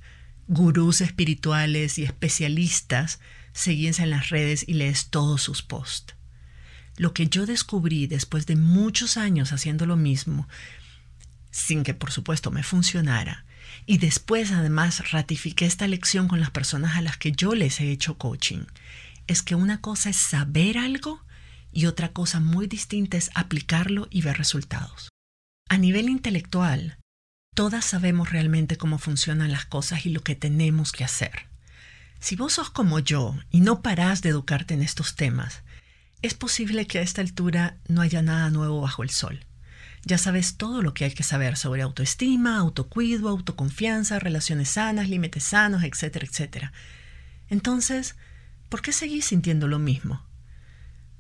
gurús 0.52 1.00
espirituales 1.00 1.98
y 1.98 2.04
especialistas 2.04 3.22
seguís 3.54 4.00
en 4.00 4.10
las 4.10 4.30
redes 4.30 4.66
y 4.68 4.74
lees 4.74 5.10
todos 5.10 5.42
sus 5.42 5.62
posts. 5.62 6.14
Lo 6.98 7.14
que 7.14 7.28
yo 7.28 7.46
descubrí 7.46 8.06
después 8.06 8.46
de 8.48 8.58
muchos 8.58 9.16
años 9.16 9.54
haciendo 9.54 9.86
lo 9.86 9.96
mismo, 9.96 10.50
sin 11.52 11.84
que 11.84 11.94
por 11.94 12.12
supuesto 12.12 12.52
me 12.52 12.64
funcionara, 12.64 13.46
y 13.86 13.98
después 14.00 14.52
además 14.52 15.12
ratifiqué 15.12 15.66
esta 15.66 15.88
lección 15.88 16.28
con 16.28 16.42
las 16.42 16.52
personas 16.52 16.98
a 16.98 17.02
las 17.02 17.16
que 17.16 17.32
yo 17.32 17.56
les 17.56 17.80
he 17.80 17.90
hecho 17.90 18.18
coaching, 18.18 18.66
es 19.28 19.44
que 19.44 19.56
una 19.56 19.80
cosa 19.80 20.10
es 20.10 20.18
saber 20.18 20.78
algo 20.78 21.24
y 21.72 21.86
otra 21.86 22.12
cosa 22.12 22.42
muy 22.42 22.68
distinta 22.68 23.16
es 23.16 23.32
aplicarlo 23.36 24.10
y 24.12 24.22
ver 24.22 24.38
resultados. 24.38 25.08
A 25.70 25.78
nivel 25.78 26.10
intelectual, 26.10 26.98
todas 27.54 27.84
sabemos 27.84 28.32
realmente 28.32 28.78
cómo 28.78 28.98
funcionan 28.98 29.52
las 29.52 29.66
cosas 29.66 30.06
y 30.06 30.10
lo 30.10 30.24
que 30.24 30.36
tenemos 30.36 30.92
que 30.92 31.04
hacer. 31.04 31.48
Si 32.20 32.36
vos 32.36 32.54
sos 32.54 32.70
como 32.70 33.00
yo 33.00 33.38
y 33.50 33.60
no 33.60 33.82
parás 33.82 34.22
de 34.22 34.30
educarte 34.30 34.74
en 34.74 34.82
estos 34.82 35.16
temas, 35.16 35.62
es 36.22 36.34
posible 36.34 36.88
que 36.88 37.00
a 37.00 37.02
esta 37.02 37.22
altura 37.22 37.78
no 37.88 38.02
haya 38.02 38.22
nada 38.22 38.50
nuevo 38.52 38.80
bajo 38.82 39.04
el 39.04 39.10
sol. 39.10 39.46
Ya 40.06 40.18
sabes 40.18 40.56
todo 40.56 40.82
lo 40.82 40.94
que 40.94 41.06
hay 41.06 41.14
que 41.14 41.24
saber 41.24 41.58
sobre 41.58 41.82
autoestima, 41.82 42.58
autocuido, 42.58 43.28
autoconfianza, 43.28 44.20
relaciones 44.20 44.70
sanas, 44.70 45.10
límites 45.10 45.44
sanos, 45.44 45.84
etcétera, 45.84 46.26
etcétera. 46.26 46.74
Entonces, 47.50 48.16
¿por 48.70 48.82
qué 48.82 48.94
seguís 48.94 49.26
sintiendo 49.26 49.68
lo 49.68 49.78
mismo? 49.78 50.26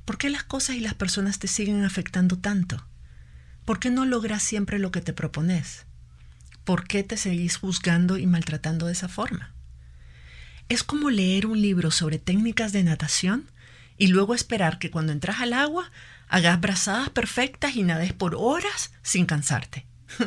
¿Por 0.05 0.17
qué 0.17 0.29
las 0.29 0.43
cosas 0.43 0.77
y 0.77 0.79
las 0.79 0.93
personas 0.93 1.39
te 1.39 1.47
siguen 1.47 1.83
afectando 1.83 2.37
tanto? 2.37 2.85
¿Por 3.65 3.79
qué 3.79 3.89
no 3.89 4.05
logras 4.05 4.41
siempre 4.41 4.79
lo 4.79 4.91
que 4.91 5.01
te 5.01 5.13
propones? 5.13 5.85
¿Por 6.63 6.87
qué 6.87 7.03
te 7.03 7.17
seguís 7.17 7.57
juzgando 7.57 8.17
y 8.17 8.27
maltratando 8.27 8.85
de 8.85 8.93
esa 8.93 9.07
forma? 9.07 9.53
Es 10.69 10.83
como 10.83 11.09
leer 11.09 11.47
un 11.47 11.61
libro 11.61 11.91
sobre 11.91 12.19
técnicas 12.19 12.71
de 12.71 12.83
natación 12.83 13.49
y 13.97 14.07
luego 14.07 14.35
esperar 14.35 14.79
que 14.79 14.91
cuando 14.91 15.11
entras 15.11 15.41
al 15.41 15.53
agua 15.53 15.91
hagas 16.27 16.61
brazadas 16.61 17.09
perfectas 17.09 17.75
y 17.75 17.83
nades 17.83 18.13
por 18.13 18.35
horas 18.35 18.93
sin 19.01 19.25
cansarte. 19.25 19.85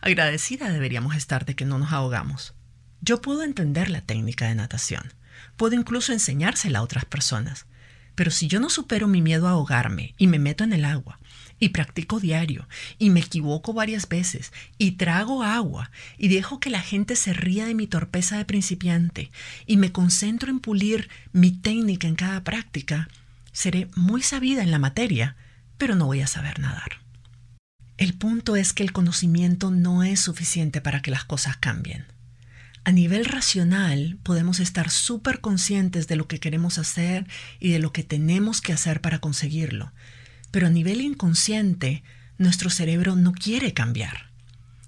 Agradecida 0.00 0.70
deberíamos 0.70 1.14
estar 1.14 1.44
de 1.44 1.54
que 1.54 1.64
no 1.64 1.78
nos 1.78 1.92
ahogamos. 1.92 2.54
Yo 3.00 3.22
puedo 3.22 3.42
entender 3.42 3.88
la 3.88 4.00
técnica 4.00 4.48
de 4.48 4.54
natación, 4.54 5.14
puedo 5.56 5.76
incluso 5.76 6.12
enseñársela 6.12 6.80
a 6.80 6.82
otras 6.82 7.04
personas, 7.04 7.66
pero 8.14 8.30
si 8.30 8.48
yo 8.48 8.60
no 8.60 8.70
supero 8.70 9.06
mi 9.06 9.22
miedo 9.22 9.46
a 9.46 9.52
ahogarme 9.52 10.14
y 10.18 10.26
me 10.26 10.38
meto 10.38 10.64
en 10.64 10.72
el 10.72 10.84
agua 10.84 11.18
y 11.58 11.70
practico 11.70 12.20
diario 12.20 12.68
y 12.98 13.10
me 13.10 13.20
equivoco 13.20 13.72
varias 13.72 14.08
veces 14.08 14.52
y 14.78 14.92
trago 14.92 15.42
agua 15.42 15.90
y 16.18 16.28
dejo 16.28 16.60
que 16.60 16.70
la 16.70 16.80
gente 16.80 17.16
se 17.16 17.32
ría 17.32 17.66
de 17.66 17.74
mi 17.74 17.86
torpeza 17.86 18.36
de 18.36 18.44
principiante 18.44 19.30
y 19.66 19.76
me 19.76 19.92
concentro 19.92 20.50
en 20.50 20.60
pulir 20.60 21.08
mi 21.32 21.50
técnica 21.52 22.08
en 22.08 22.16
cada 22.16 22.44
práctica, 22.44 23.08
seré 23.52 23.88
muy 23.94 24.22
sabida 24.22 24.62
en 24.62 24.70
la 24.70 24.78
materia, 24.78 25.36
pero 25.78 25.94
no 25.94 26.06
voy 26.06 26.20
a 26.20 26.26
saber 26.26 26.60
nadar. 26.60 27.00
El 27.98 28.12
punto 28.12 28.56
es 28.56 28.74
que 28.74 28.82
el 28.82 28.92
conocimiento 28.92 29.70
no 29.70 30.02
es 30.02 30.20
suficiente 30.20 30.82
para 30.82 31.00
que 31.00 31.10
las 31.10 31.24
cosas 31.24 31.56
cambien. 31.56 32.04
A 32.84 32.92
nivel 32.92 33.24
racional 33.24 34.18
podemos 34.22 34.60
estar 34.60 34.90
súper 34.90 35.40
conscientes 35.40 36.06
de 36.06 36.14
lo 36.14 36.28
que 36.28 36.38
queremos 36.38 36.78
hacer 36.78 37.26
y 37.58 37.70
de 37.70 37.80
lo 37.80 37.92
que 37.92 38.04
tenemos 38.04 38.60
que 38.60 38.72
hacer 38.72 39.00
para 39.00 39.18
conseguirlo, 39.18 39.92
pero 40.56 40.68
a 40.68 40.70
nivel 40.70 41.02
inconsciente, 41.02 42.02
nuestro 42.38 42.70
cerebro 42.70 43.14
no 43.14 43.32
quiere 43.32 43.74
cambiar. 43.74 44.30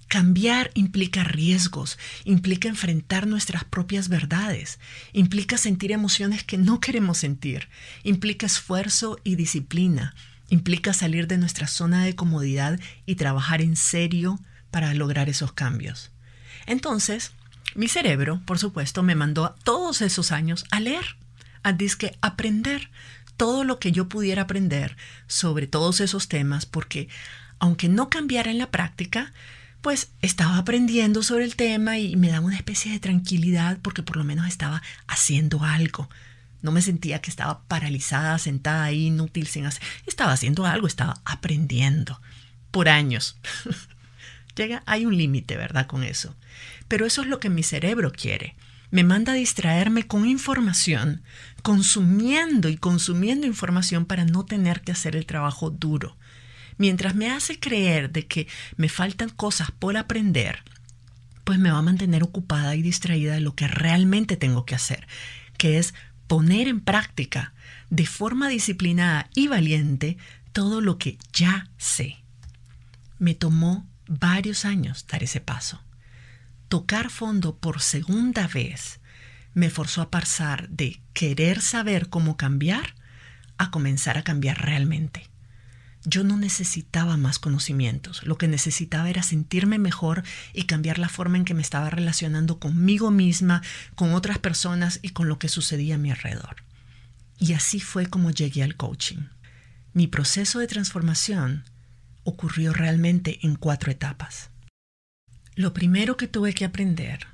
Cambiar 0.07 0.71
implica 0.73 1.23
riesgos, 1.23 1.99
implica 2.23 2.67
enfrentar 2.67 3.27
nuestras 3.27 3.65
propias 3.65 4.09
verdades, 4.09 4.79
implica 5.13 5.59
sentir 5.59 5.91
emociones 5.91 6.43
que 6.43 6.57
no 6.57 6.79
queremos 6.79 7.19
sentir, 7.19 7.69
implica 8.01 8.47
esfuerzo 8.47 9.19
y 9.23 9.35
disciplina, 9.35 10.15
implica 10.49 10.91
salir 10.91 11.27
de 11.27 11.37
nuestra 11.37 11.67
zona 11.67 12.03
de 12.03 12.15
comodidad 12.15 12.79
y 13.05 13.13
trabajar 13.13 13.61
en 13.61 13.75
serio 13.75 14.39
para 14.71 14.95
lograr 14.95 15.29
esos 15.29 15.51
cambios. 15.51 16.09
Entonces, 16.65 17.33
mi 17.75 17.87
cerebro, 17.87 18.41
por 18.47 18.57
supuesto, 18.57 19.03
me 19.03 19.13
mandó 19.13 19.53
todos 19.63 20.01
esos 20.01 20.31
años 20.31 20.65
a 20.71 20.79
leer, 20.79 21.15
a 21.61 21.73
disque 21.73 22.17
aprender, 22.21 22.89
todo 23.39 23.63
lo 23.63 23.79
que 23.79 23.93
yo 23.93 24.09
pudiera 24.09 24.41
aprender 24.41 24.97
sobre 25.25 25.65
todos 25.65 26.01
esos 26.01 26.27
temas, 26.27 26.65
porque 26.65 27.07
aunque 27.57 27.87
no 27.87 28.09
cambiara 28.09 28.51
en 28.51 28.57
la 28.57 28.69
práctica, 28.69 29.31
pues 29.79 30.11
estaba 30.21 30.57
aprendiendo 30.57 31.23
sobre 31.23 31.45
el 31.45 31.55
tema 31.55 31.97
y 31.97 32.17
me 32.17 32.27
daba 32.27 32.45
una 32.45 32.57
especie 32.57 32.91
de 32.91 32.99
tranquilidad 32.99 33.79
porque 33.81 34.03
por 34.03 34.17
lo 34.17 34.25
menos 34.25 34.45
estaba 34.45 34.81
haciendo 35.07 35.63
algo. 35.63 36.09
No 36.61 36.73
me 36.73 36.81
sentía 36.81 37.21
que 37.21 37.31
estaba 37.31 37.63
paralizada, 37.63 38.37
sentada 38.39 38.83
ahí, 38.83 39.05
inútil, 39.05 39.47
sin 39.47 39.65
hacer. 39.65 39.83
Estaba 40.05 40.33
haciendo 40.33 40.65
algo, 40.65 40.85
estaba 40.85 41.21
aprendiendo. 41.23 42.19
Por 42.71 42.89
años. 42.89 43.37
Llega, 44.57 44.83
hay 44.85 45.05
un 45.05 45.15
límite, 45.15 45.55
¿verdad? 45.55 45.87
Con 45.87 46.03
eso. 46.03 46.35
Pero 46.89 47.05
eso 47.05 47.21
es 47.21 47.29
lo 47.29 47.39
que 47.39 47.49
mi 47.49 47.63
cerebro 47.63 48.11
quiere 48.11 48.57
me 48.91 49.03
manda 49.03 49.33
a 49.33 49.35
distraerme 49.35 50.07
con 50.07 50.25
información, 50.25 51.21
consumiendo 51.61 52.69
y 52.69 52.77
consumiendo 52.77 53.45
información 53.45 54.05
para 54.05 54.25
no 54.25 54.45
tener 54.45 54.81
que 54.81 54.91
hacer 54.91 55.15
el 55.15 55.25
trabajo 55.25 55.69
duro. 55.69 56.17
Mientras 56.77 57.15
me 57.15 57.29
hace 57.29 57.59
creer 57.59 58.11
de 58.11 58.25
que 58.25 58.47
me 58.77 58.89
faltan 58.89 59.29
cosas 59.29 59.71
por 59.71 59.97
aprender, 59.97 60.63
pues 61.43 61.59
me 61.59 61.71
va 61.71 61.79
a 61.79 61.83
mantener 61.83 62.23
ocupada 62.23 62.75
y 62.75 62.81
distraída 62.81 63.33
de 63.33 63.41
lo 63.41 63.53
que 63.53 63.67
realmente 63.67 64.37
tengo 64.37 64.65
que 64.65 64.75
hacer, 64.75 65.07
que 65.57 65.77
es 65.77 65.93
poner 66.27 66.67
en 66.67 66.79
práctica 66.79 67.53
de 67.89 68.05
forma 68.05 68.49
disciplinada 68.49 69.29
y 69.35 69.47
valiente 69.47 70.17
todo 70.51 70.79
lo 70.81 70.97
que 70.97 71.17
ya 71.33 71.67
sé. 71.77 72.17
Me 73.17 73.35
tomó 73.35 73.85
varios 74.07 74.63
años 74.63 75.05
dar 75.07 75.23
ese 75.23 75.41
paso 75.41 75.81
tocar 76.69 77.09
fondo 77.09 77.57
por 77.57 77.81
segunda 77.81 78.47
vez 78.47 78.99
me 79.53 79.69
forzó 79.69 80.01
a 80.01 80.11
pasar 80.11 80.69
de 80.69 81.01
querer 81.13 81.61
saber 81.61 82.09
cómo 82.09 82.37
cambiar 82.37 82.95
a 83.57 83.71
comenzar 83.71 84.17
a 84.17 84.23
cambiar 84.23 84.61
realmente. 84.61 85.29
Yo 86.05 86.23
no 86.23 86.37
necesitaba 86.37 87.17
más 87.17 87.39
conocimientos, 87.39 88.23
lo 88.23 88.37
que 88.37 88.47
necesitaba 88.47 89.09
era 89.09 89.21
sentirme 89.21 89.79
mejor 89.79 90.23
y 90.53 90.63
cambiar 90.63 90.97
la 90.97 91.09
forma 91.09 91.37
en 91.37 91.43
que 91.43 91.53
me 91.53 91.61
estaba 91.61 91.89
relacionando 91.89 92.59
conmigo 92.59 93.11
misma, 93.11 93.61
con 93.95 94.13
otras 94.13 94.37
personas 94.37 94.99
y 95.01 95.09
con 95.09 95.27
lo 95.27 95.39
que 95.39 95.49
sucedía 95.49 95.95
a 95.95 95.97
mi 95.97 96.11
alrededor. 96.11 96.63
Y 97.37 97.53
así 97.53 97.81
fue 97.81 98.05
como 98.05 98.31
llegué 98.31 98.63
al 98.63 98.77
coaching. 98.77 99.27
Mi 99.93 100.07
proceso 100.07 100.59
de 100.59 100.67
transformación 100.67 101.65
ocurrió 102.23 102.71
realmente 102.71 103.39
en 103.41 103.55
cuatro 103.55 103.91
etapas. 103.91 104.51
Lo 105.59 105.73
primero 105.73 106.15
que 106.15 106.29
tuve 106.29 106.53
que 106.53 106.63
aprender 106.63 107.27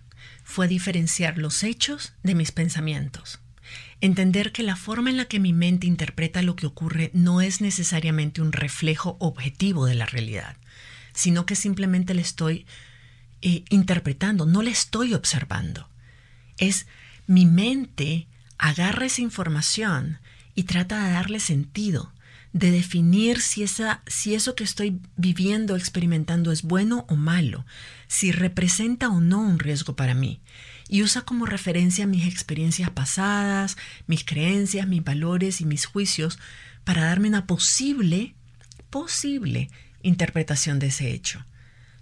fue 0.44 0.68
diferenciar 0.68 1.38
los 1.38 1.62
hechos 1.64 2.14
de 2.24 2.34
mis 2.34 2.52
pensamientos. 2.52 3.40
Entender 4.02 4.52
que 4.52 4.64
la 4.64 4.76
forma 4.76 5.12
en 5.12 5.18
la 5.18 5.26
que 5.26 5.40
mi 5.40 5.54
mente 5.54 5.86
interpreta 5.86 6.42
lo 6.42 6.56
que 6.56 6.66
ocurre 6.66 7.12
no 7.14 7.40
es 7.40 7.62
necesariamente 7.62 8.42
un 8.42 8.52
reflejo 8.52 9.16
objetivo 9.20 9.86
de 9.86 9.94
la 9.94 10.08
realidad, 10.08 10.58
sino 11.14 11.46
que 11.46 11.56
simplemente 11.56 12.16
le 12.16 12.24
estoy 12.24 12.66
eh, 13.44 13.64
interpretando, 13.70 14.48
no 14.48 14.64
le 14.64 14.72
estoy 14.72 15.14
observando. 15.14 15.88
Es 16.58 16.88
mi 17.28 17.46
mente 17.46 18.28
agarra 18.58 19.06
esa 19.06 19.22
información 19.22 20.18
y 20.56 20.64
trata 20.64 21.06
de 21.06 21.12
darle 21.12 21.40
sentido, 21.40 22.12
de 22.54 22.72
definir 22.72 23.40
si, 23.40 23.62
esa, 23.62 24.02
si 24.08 24.34
eso 24.34 24.56
que 24.56 24.64
estoy 24.64 25.00
viviendo, 25.16 25.76
experimentando 25.76 26.52
es 26.52 26.64
bueno 26.64 27.06
o 27.08 27.16
malo, 27.16 27.68
si 28.08 28.32
representa 28.32 29.10
o 29.10 29.20
no 29.20 29.40
un 29.40 29.60
riesgo 29.60 29.96
para 29.96 30.14
mí. 30.14 30.42
Y 30.88 31.02
usa 31.02 31.22
como 31.22 31.46
referencia 31.46 32.08
mis 32.08 32.28
experiencias 32.28 32.90
pasadas, 32.90 33.78
mis 34.08 34.24
creencias, 34.24 34.88
mis 34.88 35.04
valores 35.04 35.62
y 35.62 35.66
mis 35.66 35.86
juicios 35.86 36.40
para 36.84 37.06
darme 37.06 37.28
una 37.28 37.48
posible, 37.48 38.36
posible 38.90 39.70
interpretación 40.04 40.80
de 40.80 40.88
ese 40.88 41.12
hecho. 41.12 41.44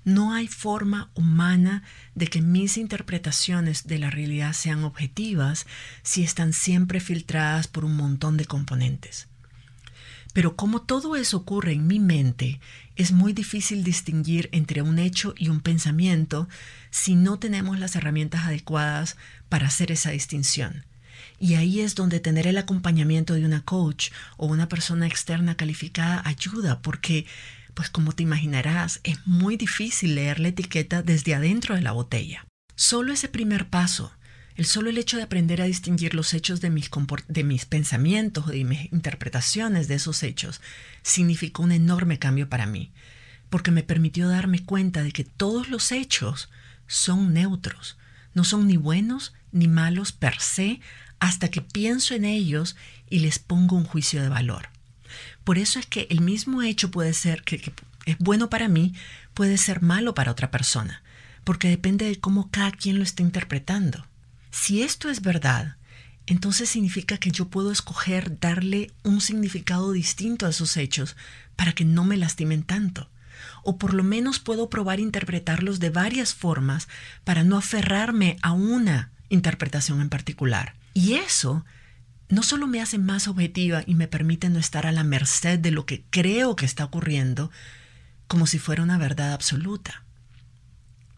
No 0.03 0.33
hay 0.33 0.47
forma 0.47 1.11
humana 1.13 1.83
de 2.13 2.27
que 2.27 2.41
mis 2.41 2.77
interpretaciones 2.77 3.87
de 3.87 3.99
la 3.99 4.09
realidad 4.09 4.51
sean 4.51 4.83
objetivas 4.83 5.65
si 6.01 6.23
están 6.23 6.51
siempre 6.51 6.99
filtradas 6.99 7.67
por 7.67 7.85
un 7.85 7.95
montón 7.95 8.35
de 8.35 8.45
componentes. 8.45 9.29
Pero 10.33 10.55
como 10.55 10.81
todo 10.81 11.15
eso 11.15 11.37
ocurre 11.37 11.73
en 11.73 11.85
mi 11.85 11.99
mente, 11.99 12.59
es 12.95 13.11
muy 13.11 13.33
difícil 13.33 13.83
distinguir 13.83 14.49
entre 14.51 14.81
un 14.81 14.99
hecho 14.99 15.35
y 15.37 15.49
un 15.49 15.61
pensamiento 15.61 16.49
si 16.89 17.15
no 17.15 17.37
tenemos 17.39 17.79
las 17.79 17.95
herramientas 17.95 18.45
adecuadas 18.45 19.15
para 19.47 19.67
hacer 19.67 19.91
esa 19.91 20.09
distinción. 20.11 20.85
Y 21.39 21.55
ahí 21.55 21.81
es 21.81 21.95
donde 21.95 22.19
tener 22.19 22.47
el 22.47 22.57
acompañamiento 22.57 23.35
de 23.35 23.45
una 23.45 23.63
coach 23.63 24.09
o 24.37 24.47
una 24.47 24.67
persona 24.67 25.05
externa 25.07 25.55
calificada 25.55 26.21
ayuda, 26.25 26.81
porque, 26.81 27.25
pues 27.73 27.89
como 27.89 28.11
te 28.13 28.23
imaginarás, 28.23 29.01
es 29.03 29.25
muy 29.27 29.55
difícil 29.55 30.15
leer 30.15 30.39
la 30.39 30.49
etiqueta 30.49 31.03
desde 31.03 31.35
adentro 31.35 31.75
de 31.75 31.81
la 31.81 31.91
botella. 31.91 32.45
Solo 32.75 33.13
ese 33.13 33.27
primer 33.27 33.69
paso 33.69 34.11
el 34.55 34.65
solo 34.65 34.89
el 34.89 34.97
hecho 34.97 35.17
de 35.17 35.23
aprender 35.23 35.61
a 35.61 35.65
distinguir 35.65 36.13
los 36.13 36.33
hechos 36.33 36.61
de 36.61 36.69
mis, 36.69 36.89
de 37.27 37.43
mis 37.43 37.65
pensamientos, 37.65 38.47
de 38.47 38.63
mis 38.63 38.91
interpretaciones 38.91 39.87
de 39.87 39.95
esos 39.95 40.23
hechos, 40.23 40.61
significó 41.01 41.63
un 41.63 41.71
enorme 41.71 42.19
cambio 42.19 42.49
para 42.49 42.65
mí, 42.65 42.91
porque 43.49 43.71
me 43.71 43.83
permitió 43.83 44.27
darme 44.27 44.63
cuenta 44.63 45.03
de 45.03 45.11
que 45.11 45.23
todos 45.23 45.69
los 45.69 45.91
hechos 45.91 46.49
son 46.87 47.33
neutros, 47.33 47.97
no 48.33 48.43
son 48.43 48.67
ni 48.67 48.77
buenos 48.77 49.33
ni 49.51 49.67
malos 49.67 50.11
per 50.11 50.39
se 50.39 50.79
hasta 51.19 51.49
que 51.49 51.61
pienso 51.61 52.13
en 52.15 52.25
ellos 52.25 52.75
y 53.09 53.19
les 53.19 53.39
pongo 53.39 53.75
un 53.75 53.85
juicio 53.85 54.21
de 54.21 54.29
valor. 54.29 54.69
Por 55.43 55.57
eso 55.57 55.79
es 55.79 55.85
que 55.85 56.07
el 56.09 56.21
mismo 56.21 56.61
hecho 56.61 56.91
puede 56.91 57.13
ser 57.13 57.43
que, 57.43 57.59
que 57.59 57.73
es 58.05 58.17
bueno 58.17 58.49
para 58.49 58.67
mí, 58.67 58.93
puede 59.33 59.57
ser 59.57 59.81
malo 59.81 60.13
para 60.13 60.31
otra 60.31 60.51
persona, 60.51 61.01
porque 61.43 61.69
depende 61.69 62.05
de 62.05 62.19
cómo 62.19 62.49
cada 62.51 62.71
quien 62.71 62.97
lo 62.97 63.03
está 63.03 63.23
interpretando. 63.23 64.05
Si 64.53 64.83
esto 64.83 65.09
es 65.09 65.23
verdad, 65.23 65.77
entonces 66.27 66.69
significa 66.69 67.17
que 67.17 67.31
yo 67.31 67.49
puedo 67.49 67.71
escoger 67.71 68.39
darle 68.39 68.91
un 69.01 69.19
significado 69.19 69.91
distinto 69.91 70.45
a 70.45 70.51
esos 70.51 70.77
hechos 70.77 71.17
para 71.55 71.73
que 71.73 71.85
no 71.85 72.05
me 72.05 72.17
lastimen 72.17 72.61
tanto. 72.61 73.09
O 73.63 73.79
por 73.79 73.95
lo 73.95 74.03
menos 74.03 74.37
puedo 74.37 74.69
probar 74.69 74.99
interpretarlos 74.99 75.79
de 75.79 75.89
varias 75.89 76.35
formas 76.35 76.87
para 77.23 77.43
no 77.43 77.57
aferrarme 77.57 78.37
a 78.43 78.51
una 78.51 79.09
interpretación 79.29 80.01
en 80.01 80.09
particular. 80.09 80.75
Y 80.93 81.13
eso 81.13 81.65
no 82.29 82.43
solo 82.43 82.67
me 82.67 82.79
hace 82.79 82.99
más 82.99 83.27
objetiva 83.27 83.81
y 83.87 83.95
me 83.95 84.07
permite 84.07 84.49
no 84.49 84.59
estar 84.59 84.85
a 84.85 84.91
la 84.91 85.03
merced 85.03 85.57
de 85.57 85.71
lo 85.71 85.87
que 85.87 86.03
creo 86.11 86.55
que 86.55 86.67
está 86.67 86.85
ocurriendo 86.85 87.49
como 88.27 88.45
si 88.45 88.59
fuera 88.59 88.83
una 88.83 88.99
verdad 88.99 89.33
absoluta. 89.33 90.03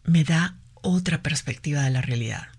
Me 0.04 0.24
da 0.24 0.56
otra 0.80 1.22
perspectiva 1.22 1.82
de 1.82 1.90
la 1.90 2.00
realidad. 2.00 2.55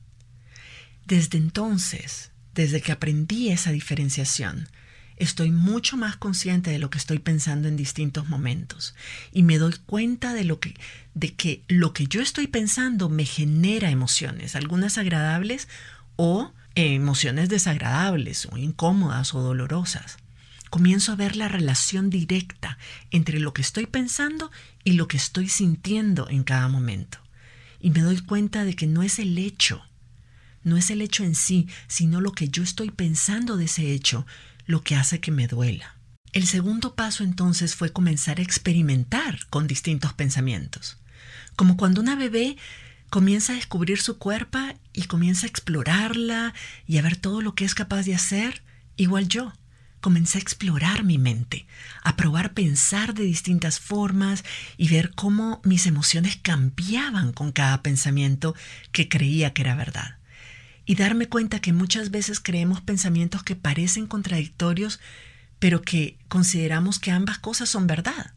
Desde 1.08 1.38
entonces, 1.38 2.32
desde 2.54 2.82
que 2.82 2.92
aprendí 2.92 3.48
esa 3.48 3.72
diferenciación, 3.72 4.68
estoy 5.16 5.52
mucho 5.52 5.96
más 5.96 6.18
consciente 6.18 6.70
de 6.70 6.80
lo 6.80 6.90
que 6.90 6.98
estoy 6.98 7.20
pensando 7.20 7.70
en 7.70 7.78
distintos 7.78 8.28
momentos 8.28 8.94
y 9.32 9.44
me 9.44 9.58
doy 9.58 9.74
cuenta 9.86 10.34
de 10.34 10.44
lo 10.44 10.60
que 10.60 10.76
de 11.14 11.34
que 11.34 11.64
lo 11.70 11.94
que 11.94 12.08
yo 12.08 12.22
estoy 12.22 12.48
pensando 12.48 13.08
me 13.08 13.24
genera 13.24 13.90
emociones, 13.90 14.58
algunas 14.58 14.98
agradables 14.98 15.70
o 16.18 16.52
emociones 16.76 17.48
desagradables 17.48 18.46
o 18.52 18.58
incómodas 18.58 19.34
o 19.34 19.40
dolorosas. 19.42 20.18
Comienzo 20.70 21.14
a 21.14 21.16
ver 21.16 21.38
la 21.38 21.48
relación 21.48 22.10
directa 22.10 22.78
entre 23.12 23.40
lo 23.40 23.54
que 23.54 23.62
estoy 23.62 23.86
pensando 23.86 24.52
y 24.84 24.92
lo 24.92 25.08
que 25.08 25.16
estoy 25.16 25.48
sintiendo 25.48 26.28
en 26.30 26.44
cada 26.44 26.68
momento. 26.68 27.20
Y 27.80 27.92
me 27.92 28.02
doy 28.02 28.20
cuenta 28.20 28.66
de 28.66 28.76
que 28.76 28.88
no 28.88 29.04
es 29.04 29.20
el 29.20 29.38
hecho 29.38 29.87
no 30.64 30.78
es 30.78 30.90
el 30.90 31.02
hecho 31.02 31.24
en 31.24 31.36
sí, 31.36 31.68
sino 31.88 32.22
lo 32.22 32.32
que 32.32 32.50
yo 32.50 32.64
estoy 32.64 32.92
pensando 32.92 33.58
de 33.58 33.66
ese 33.66 33.92
hecho, 33.92 34.26
lo 34.66 34.84
que 34.84 34.96
hace 34.96 35.20
que 35.20 35.32
me 35.32 35.48
duela. 35.48 35.98
El 36.34 36.46
segundo 36.46 36.94
paso 36.94 37.24
entonces 37.24 37.76
fue 37.76 37.92
comenzar 37.92 38.40
a 38.40 38.44
experimentar 38.44 39.48
con 39.50 39.66
distintos 39.66 40.14
pensamientos. 40.14 40.98
Como 41.56 41.78
cuando 41.78 42.02
una 42.02 42.16
bebé 42.16 42.58
comienza 43.10 43.53
a 43.53 43.55
descubrir 43.55 44.00
su 44.01 44.18
cuerpo 44.18 44.60
y 44.94 45.03
comienza 45.03 45.46
a 45.46 45.50
explorarla 45.50 46.53
y 46.86 46.98
a 46.98 47.01
ver 47.01 47.16
todo 47.16 47.42
lo 47.42 47.55
que 47.55 47.66
es 47.66 47.74
capaz 47.74 48.03
de 48.03 48.16
hacer, 48.16 48.62
igual 48.98 49.27
yo. 49.27 49.53
Comencé 50.00 50.38
a 50.38 50.42
explorar 50.42 51.03
mi 51.03 51.18
mente, 51.18 51.66
a 52.03 52.16
probar 52.16 52.53
pensar 52.53 53.16
de 53.16 53.24
distintas 53.24 53.79
formas 53.79 54.44
y 54.77 54.90
ver 54.90 55.16
cómo 55.16 55.60
mis 55.64 55.88
emociones 55.88 56.38
cambiaban 56.40 57.34
con 57.34 57.51
cada 57.51 57.81
pensamiento 57.81 58.53
que 58.92 59.10
creía 59.10 59.53
que 59.53 59.64
era 59.64 59.75
verdad 59.75 60.17
y 60.88 60.96
darme 60.96 61.28
cuenta 61.28 61.60
que 61.60 61.74
muchas 61.74 62.10
veces 62.12 62.40
creemos 62.40 62.80
pensamientos 62.80 63.44
que 63.44 63.58
parecen 63.58 64.08
contradictorios, 64.08 65.02
pero 65.60 65.82
que 65.82 66.18
consideramos 66.30 66.98
que 66.98 67.12
ambas 67.12 67.38
cosas 67.38 67.68
son 67.68 67.88
verdad. 67.88 68.34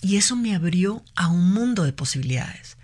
Y 0.00 0.16
eso 0.16 0.34
me 0.34 0.54
abrió 0.54 1.04
a 1.14 1.28
un 1.28 1.52
mundo 1.52 1.84
de 1.84 1.92
posibilidades. 1.92 2.78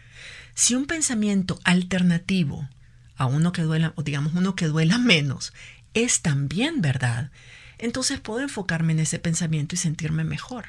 Si 0.55 0.75
un 0.75 0.85
pensamiento 0.85 1.59
alternativo 1.65 2.69
a 3.17 3.25
uno 3.25 3.51
que 3.51 3.63
duela, 3.63 3.95
o 3.97 4.03
digamos 4.03 4.35
uno 4.35 4.55
que 4.55 4.67
duela 4.67 4.99
menos, 4.99 5.55
es 5.95 6.21
también 6.21 6.83
verdad, 6.83 7.31
entonces 7.79 8.21
puedo 8.21 8.41
enfocarme 8.41 8.93
en 8.93 9.01
ese 9.01 9.19
pensamiento 9.19 9.75
y 9.75 9.79
sentirme 9.79 10.23
mejor. 10.23 10.67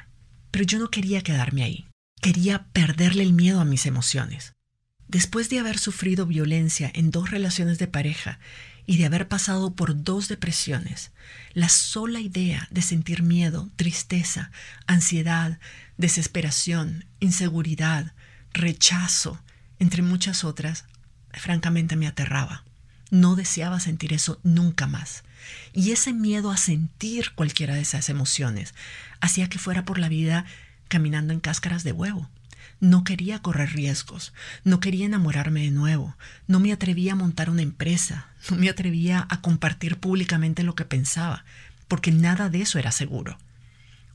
Pero 0.50 0.64
yo 0.64 0.78
no 0.78 0.90
quería 0.90 1.20
quedarme 1.20 1.62
ahí. 1.62 1.86
Quería 2.22 2.64
perderle 2.72 3.22
el 3.22 3.34
miedo 3.34 3.60
a 3.60 3.66
mis 3.66 3.84
emociones. 3.84 4.54
Después 5.10 5.50
de 5.50 5.58
haber 5.58 5.76
sufrido 5.76 6.24
violencia 6.24 6.88
en 6.94 7.10
dos 7.10 7.32
relaciones 7.32 7.80
de 7.80 7.88
pareja 7.88 8.38
y 8.86 8.96
de 8.96 9.06
haber 9.06 9.26
pasado 9.26 9.74
por 9.74 10.04
dos 10.04 10.28
depresiones, 10.28 11.10
la 11.52 11.68
sola 11.68 12.20
idea 12.20 12.68
de 12.70 12.80
sentir 12.80 13.24
miedo, 13.24 13.70
tristeza, 13.74 14.52
ansiedad, 14.86 15.58
desesperación, 15.96 17.06
inseguridad, 17.18 18.14
rechazo, 18.52 19.42
entre 19.80 20.02
muchas 20.02 20.44
otras, 20.44 20.84
francamente 21.32 21.96
me 21.96 22.06
aterraba. 22.06 22.62
No 23.10 23.34
deseaba 23.34 23.80
sentir 23.80 24.12
eso 24.12 24.38
nunca 24.44 24.86
más. 24.86 25.24
Y 25.72 25.90
ese 25.90 26.12
miedo 26.12 26.52
a 26.52 26.56
sentir 26.56 27.32
cualquiera 27.34 27.74
de 27.74 27.80
esas 27.80 28.10
emociones 28.10 28.74
hacía 29.20 29.48
que 29.48 29.58
fuera 29.58 29.84
por 29.84 29.98
la 29.98 30.08
vida 30.08 30.44
caminando 30.86 31.32
en 31.32 31.40
cáscaras 31.40 31.82
de 31.82 31.90
huevo. 31.90 32.30
No 32.80 33.04
quería 33.04 33.40
correr 33.40 33.74
riesgos, 33.74 34.32
no 34.64 34.80
quería 34.80 35.04
enamorarme 35.04 35.60
de 35.60 35.70
nuevo, 35.70 36.16
no 36.46 36.60
me 36.60 36.72
atrevía 36.72 37.12
a 37.12 37.16
montar 37.16 37.50
una 37.50 37.60
empresa, 37.60 38.28
no 38.50 38.56
me 38.56 38.70
atrevía 38.70 39.26
a 39.28 39.42
compartir 39.42 39.98
públicamente 39.98 40.62
lo 40.62 40.74
que 40.74 40.86
pensaba, 40.86 41.44
porque 41.88 42.10
nada 42.10 42.48
de 42.48 42.62
eso 42.62 42.78
era 42.78 42.90
seguro. 42.90 43.38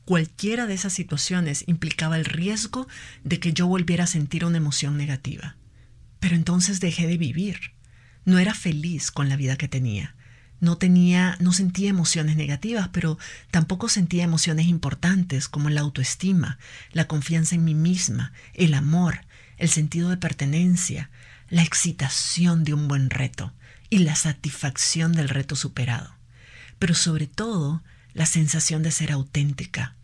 Cualquiera 0.04 0.66
de 0.66 0.74
esas 0.74 0.92
situaciones 0.92 1.64
implicaba 1.66 2.16
el 2.16 2.24
riesgo 2.24 2.88
de 3.22 3.40
que 3.40 3.52
yo 3.52 3.66
volviera 3.66 4.04
a 4.04 4.08
sentir 4.08 4.44
una 4.44 4.56
emoción 4.56 4.96
negativa. 4.96 5.56
Pero 6.20 6.34
entonces 6.36 6.80
dejé 6.80 7.06
de 7.06 7.18
vivir. 7.18 7.72
No 8.24 8.38
era 8.38 8.54
feliz 8.54 9.10
con 9.10 9.28
la 9.28 9.36
vida 9.36 9.56
que 9.56 9.68
tenía. 9.68 10.14
No 10.60 10.78
tenía, 10.78 11.36
no 11.40 11.52
sentía 11.52 11.90
emociones 11.90 12.36
negativas, 12.36 12.88
pero 12.88 13.18
tampoco 13.50 13.88
sentía 13.88 14.24
emociones 14.24 14.66
importantes 14.66 15.48
como 15.48 15.68
la 15.68 15.82
autoestima, 15.82 16.58
la 16.92 17.06
confianza 17.06 17.54
en 17.54 17.64
mí 17.64 17.74
misma, 17.74 18.32
el 18.54 18.74
amor, 18.74 19.20
el 19.58 19.68
sentido 19.68 20.08
de 20.08 20.16
pertenencia, 20.16 21.10
la 21.48 21.62
excitación 21.62 22.64
de 22.64 22.74
un 22.74 22.88
buen 22.88 23.10
reto 23.10 23.52
y 23.90 23.98
la 23.98 24.16
satisfacción 24.16 25.12
del 25.12 25.28
reto 25.28 25.56
superado. 25.56 26.14
Pero 26.78 26.94
sobre 26.94 27.26
todo, 27.26 27.82
la 28.14 28.26
sensación 28.26 28.82
de 28.82 28.90
ser 28.90 29.12
auténtica. 29.12 29.94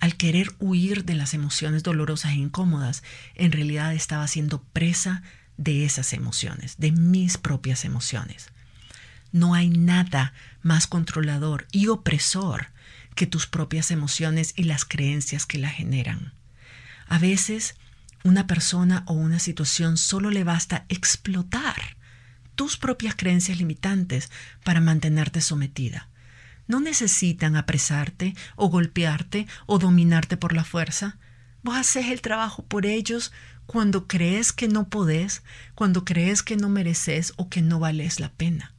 Al 0.00 0.16
querer 0.16 0.52
huir 0.58 1.04
de 1.04 1.14
las 1.14 1.34
emociones 1.34 1.82
dolorosas 1.82 2.32
e 2.32 2.36
incómodas, 2.36 3.02
en 3.34 3.52
realidad 3.52 3.94
estaba 3.94 4.26
siendo 4.26 4.62
presa 4.62 5.22
de 5.56 5.84
esas 5.84 6.12
emociones, 6.12 6.76
de 6.78 6.92
mis 6.92 7.38
propias 7.38 7.84
emociones. 7.84 8.51
No 9.32 9.54
hay 9.54 9.70
nada 9.70 10.34
más 10.62 10.86
controlador 10.86 11.66
y 11.72 11.88
opresor 11.88 12.68
que 13.14 13.26
tus 13.26 13.46
propias 13.46 13.90
emociones 13.90 14.52
y 14.56 14.64
las 14.64 14.84
creencias 14.84 15.46
que 15.46 15.58
la 15.58 15.68
generan. 15.68 16.34
A 17.08 17.18
veces, 17.18 17.74
una 18.24 18.46
persona 18.46 19.04
o 19.06 19.14
una 19.14 19.38
situación 19.38 19.96
solo 19.96 20.30
le 20.30 20.44
basta 20.44 20.84
explotar 20.88 21.96
tus 22.54 22.76
propias 22.76 23.14
creencias 23.16 23.58
limitantes 23.58 24.30
para 24.64 24.80
mantenerte 24.80 25.40
sometida. 25.40 26.08
No 26.68 26.80
necesitan 26.80 27.56
apresarte 27.56 28.34
o 28.56 28.68
golpearte 28.68 29.46
o 29.66 29.78
dominarte 29.78 30.36
por 30.36 30.52
la 30.52 30.64
fuerza. 30.64 31.18
Vos 31.62 31.76
haces 31.76 32.06
el 32.06 32.20
trabajo 32.20 32.64
por 32.64 32.86
ellos 32.86 33.32
cuando 33.66 34.06
crees 34.06 34.52
que 34.52 34.68
no 34.68 34.88
podés, 34.88 35.42
cuando 35.74 36.04
crees 36.04 36.42
que 36.42 36.56
no 36.56 36.68
mereces 36.68 37.32
o 37.36 37.48
que 37.48 37.62
no 37.62 37.78
vales 37.78 38.20
la 38.20 38.30
pena. 38.30 38.74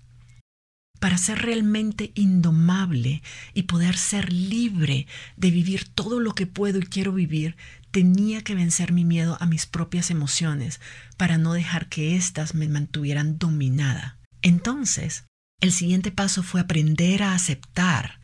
Para 1.03 1.17
ser 1.17 1.39
realmente 1.39 2.13
indomable 2.15 3.21
y 3.53 3.63
poder 3.63 3.97
ser 3.97 4.31
libre 4.31 5.05
de 5.35 5.51
vivir 5.51 5.83
todo 5.83 6.21
lo 6.21 6.33
que 6.33 6.47
puedo 6.47 6.79
y 6.79 6.83
quiero 6.83 7.11
vivir, 7.11 7.57
tenía 7.91 8.41
que 8.41 8.55
vencer 8.55 8.93
mi 8.93 9.03
miedo 9.03 9.37
a 9.41 9.45
mis 9.45 9.65
propias 9.65 10.11
emociones 10.11 10.79
para 11.17 11.37
no 11.37 11.51
dejar 11.51 11.89
que 11.89 12.15
éstas 12.15 12.55
me 12.55 12.69
mantuvieran 12.69 13.37
dominada. 13.37 14.17
Entonces, 14.41 15.25
el 15.59 15.73
siguiente 15.73 16.09
paso 16.09 16.41
fue 16.41 16.61
aprender 16.61 17.21
a 17.21 17.33
aceptar 17.33 18.21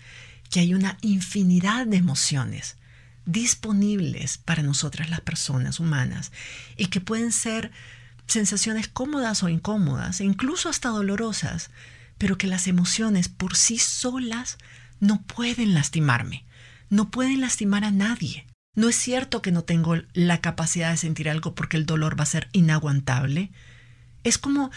que 0.50 0.62
hay 0.62 0.74
una 0.74 0.98
infinidad 1.02 1.86
de 1.86 1.98
emociones 1.98 2.78
disponibles 3.26 4.38
para 4.38 4.64
nosotras 4.64 5.10
las 5.10 5.20
personas 5.20 5.82
humanas 5.82 6.32
y 6.78 6.86
que 6.86 7.02
pueden 7.02 7.34
ser 7.34 7.72
sensaciones 8.26 8.88
cómodas 8.88 9.44
o 9.44 9.50
incómodas, 9.50 10.22
incluso 10.22 10.70
hasta 10.70 10.88
dolorosas, 10.88 11.72
pero 12.20 12.38
que 12.38 12.46
las 12.46 12.68
emociones 12.68 13.30
por 13.30 13.56
sí 13.56 13.80
solas 13.80 14.60
no 15.00 15.24
pueden 15.24 15.74
lastimarme, 15.74 16.46
no 16.92 17.10
pueden 17.10 17.42
lastimar 17.42 17.84
a 17.84 17.92
nadie. 17.92 18.46
No 18.76 18.88
es 18.88 18.96
cierto 18.96 19.42
que 19.42 19.52
no 19.52 19.64
tengo 19.64 19.96
la 20.14 20.42
capacidad 20.42 20.92
de 20.92 20.98
sentir 20.98 21.30
algo 21.30 21.56
porque 21.56 21.78
el 21.78 21.88
dolor 21.88 22.20
va 22.20 22.24
a 22.24 22.28
ser 22.28 22.50
inaguantable. 22.52 23.52
Es 24.24 24.38
como, 24.38 24.70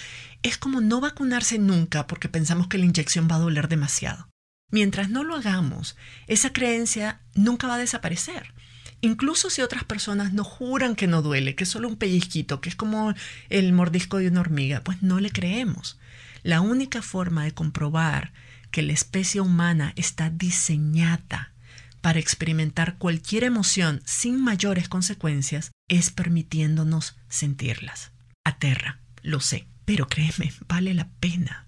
es 0.43 0.57
como 0.57 0.81
no 0.81 1.01
vacunarse 1.01 1.59
nunca 1.59 2.07
porque 2.07 2.29
pensamos 2.29 2.69
que 2.69 2.79
la 2.79 2.87
inyección 2.87 3.29
va 3.31 3.37
a 3.37 3.41
doler 3.41 3.69
demasiado. 3.69 4.29
Mientras 4.71 5.11
no 5.11 5.23
lo 5.23 5.37
hagamos, 5.37 5.97
esa 6.29 6.53
creencia 6.53 7.21
nunca 7.35 7.67
va 7.67 7.75
a 7.75 7.79
desaparecer. 7.79 8.55
Incluso 9.03 9.51
si 9.51 9.61
otras 9.63 9.85
personas 9.85 10.33
nos 10.33 10.47
juran 10.47 10.95
que 10.95 11.09
no 11.09 11.23
duele, 11.23 11.57
que 11.57 11.65
es 11.65 11.71
solo 11.71 11.89
un 11.89 11.97
pellizquito, 11.97 12.61
que 12.61 12.69
es 12.69 12.77
como 12.77 13.15
el 13.51 13.73
mordisco 13.73 14.19
de 14.19 14.29
una 14.29 14.41
hormiga, 14.41 14.81
pues 14.83 15.03
no 15.03 15.19
le 15.19 15.31
creemos. 15.31 15.99
La 16.43 16.61
única 16.61 17.03
forma 17.03 17.45
de 17.45 17.53
comprobar 17.53 18.33
que 18.71 18.83
la 18.83 18.93
especie 18.93 19.41
humana 19.41 19.93
está 19.97 20.31
diseñada 20.31 21.53
para 22.01 22.19
experimentar 22.19 22.99
cualquier 22.99 23.45
emoción 23.45 24.03
sin 24.05 24.43
mayores 24.43 24.89
consecuencias 24.89 25.71
es 25.89 26.11
permitiéndonos 26.11 27.17
sentirlas. 27.29 28.11
Aterra, 28.45 28.99
lo 29.23 29.41
sé, 29.41 29.67
pero 29.85 30.09
créeme, 30.09 30.53
vale 30.67 30.95
la 30.95 31.09
pena. 31.21 31.67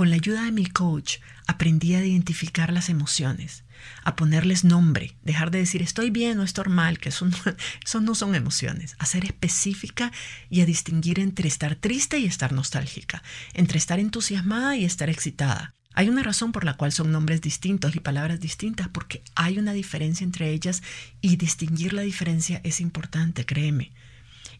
Con 0.00 0.08
la 0.08 0.16
ayuda 0.16 0.44
de 0.44 0.50
mi 0.50 0.64
coach 0.64 1.18
aprendí 1.46 1.94
a 1.94 2.02
identificar 2.02 2.72
las 2.72 2.88
emociones, 2.88 3.64
a 4.02 4.16
ponerles 4.16 4.64
nombre, 4.64 5.14
dejar 5.24 5.50
de 5.50 5.58
decir 5.58 5.82
estoy 5.82 6.08
bien 6.08 6.40
o 6.40 6.42
estoy 6.42 6.70
mal, 6.70 6.98
que 6.98 7.08
eso 7.84 8.00
no, 8.00 8.14
son 8.14 8.34
emociones, 8.34 8.96
a 8.98 9.04
ser 9.04 9.26
específica 9.26 10.10
y 10.48 10.62
a 10.62 10.64
distinguir 10.64 11.20
entre 11.20 11.48
estar 11.48 11.74
triste 11.74 12.18
y 12.18 12.24
estar 12.24 12.52
nostálgica, 12.52 13.22
entre 13.52 13.76
estar 13.76 14.00
entusiasmada 14.00 14.74
y 14.74 14.86
estar 14.86 15.10
excitada, 15.10 15.74
hay 15.92 16.08
una 16.08 16.22
razón 16.22 16.52
por 16.52 16.64
la 16.64 16.78
cual 16.78 16.92
son 16.92 17.12
nombres 17.12 17.42
distintos 17.42 17.94
y 17.94 18.00
palabras 18.00 18.40
distintas, 18.40 18.88
porque 18.88 19.22
hay 19.34 19.58
una 19.58 19.74
diferencia 19.74 20.24
entre 20.24 20.48
ellas 20.50 20.82
y 21.20 21.36
distinguir 21.36 21.92
la 21.92 22.00
diferencia 22.00 22.62
es 22.64 22.80
importante, 22.80 23.44
créeme. 23.44 23.92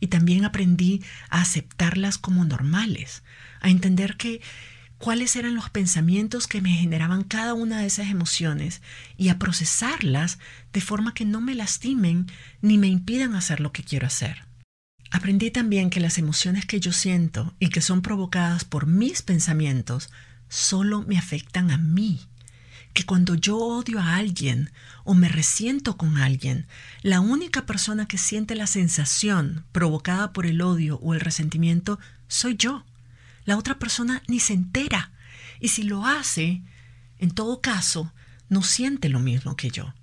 Y 0.01 0.09
también 0.09 0.45
aprendí 0.45 1.03
a 1.31 1.41
aceptarlas 1.41 2.19
como 2.19 2.45
normales, 2.45 3.23
a 3.63 3.71
entender 3.71 4.19
que 4.19 4.43
cuáles 5.01 5.35
eran 5.35 5.55
los 5.55 5.71
pensamientos 5.71 6.47
que 6.47 6.61
me 6.61 6.69
generaban 6.69 7.25
cada 7.25 7.55
una 7.55 7.81
de 7.81 7.87
esas 7.87 8.09
emociones 8.09 8.83
y 9.17 9.31
a 9.31 9.39
procesarlas 9.39 10.39
de 10.75 10.83
forma 10.83 11.15
que 11.15 11.25
no 11.25 11.41
me 11.41 11.55
lastimen 11.55 12.27
ni 12.61 12.77
me 12.77 12.87
impidan 12.87 13.35
hacer 13.35 13.61
lo 13.61 13.73
que 13.73 13.83
quiero 13.83 14.07
hacer. 14.07 14.45
Aprendí 15.11 15.51
también 15.51 15.89
que 15.89 16.01
las 16.01 16.19
emociones 16.19 16.67
que 16.67 16.81
yo 16.81 16.93
siento 16.93 17.55
y 17.59 17.71
que 17.71 17.81
son 17.81 18.03
provocadas 18.03 18.65
por 18.65 18.87
mis 18.87 19.23
pensamientos 19.23 20.11
solo 20.51 21.03
me 21.03 21.17
afectan 21.17 21.71
a 21.71 21.79
mí. 21.79 22.21
Que 22.93 23.07
cuando 23.07 23.35
yo 23.35 23.57
odio 23.57 24.01
a 24.01 24.17
alguien 24.17 24.71
o 25.05 25.15
me 25.15 25.29
resiento 25.29 25.97
con 25.97 26.19
alguien, 26.19 26.67
la 27.01 27.21
única 27.21 27.65
persona 27.65 28.07
que 28.07 28.19
siente 28.19 28.55
la 28.55 28.67
sensación 28.67 29.65
provocada 29.73 30.35
por 30.35 30.45
el 30.45 30.61
odio 30.61 30.99
o 30.99 31.15
el 31.15 31.21
resentimiento 31.21 31.99
soy 32.29 32.57
yo. 32.59 32.85
La 33.45 33.57
otra 33.57 33.79
persona 33.79 34.23
ni 34.29 34.41
se 34.41 34.53
entera. 34.53 35.13
Y 35.61 35.69
si 35.69 35.83
lo 35.83 36.07
hace, 36.07 36.63
en 37.19 37.31
todo 37.31 37.61
caso, 37.61 38.13
no 38.49 38.63
siente 38.63 39.09
lo 39.09 39.21
mismo 39.21 39.57
que 39.57 39.71
yo. 39.71 39.95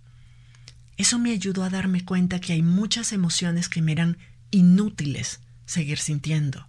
Eso 0.98 1.20
me 1.20 1.32
ayudó 1.32 1.64
a 1.64 1.70
darme 1.70 2.04
cuenta 2.04 2.40
que 2.40 2.54
hay 2.54 2.62
muchas 2.64 3.14
emociones 3.14 3.70
que 3.70 3.82
me 3.82 3.92
eran 3.92 4.18
inútiles 4.50 5.42
seguir 5.66 6.00
sintiendo. 6.00 6.68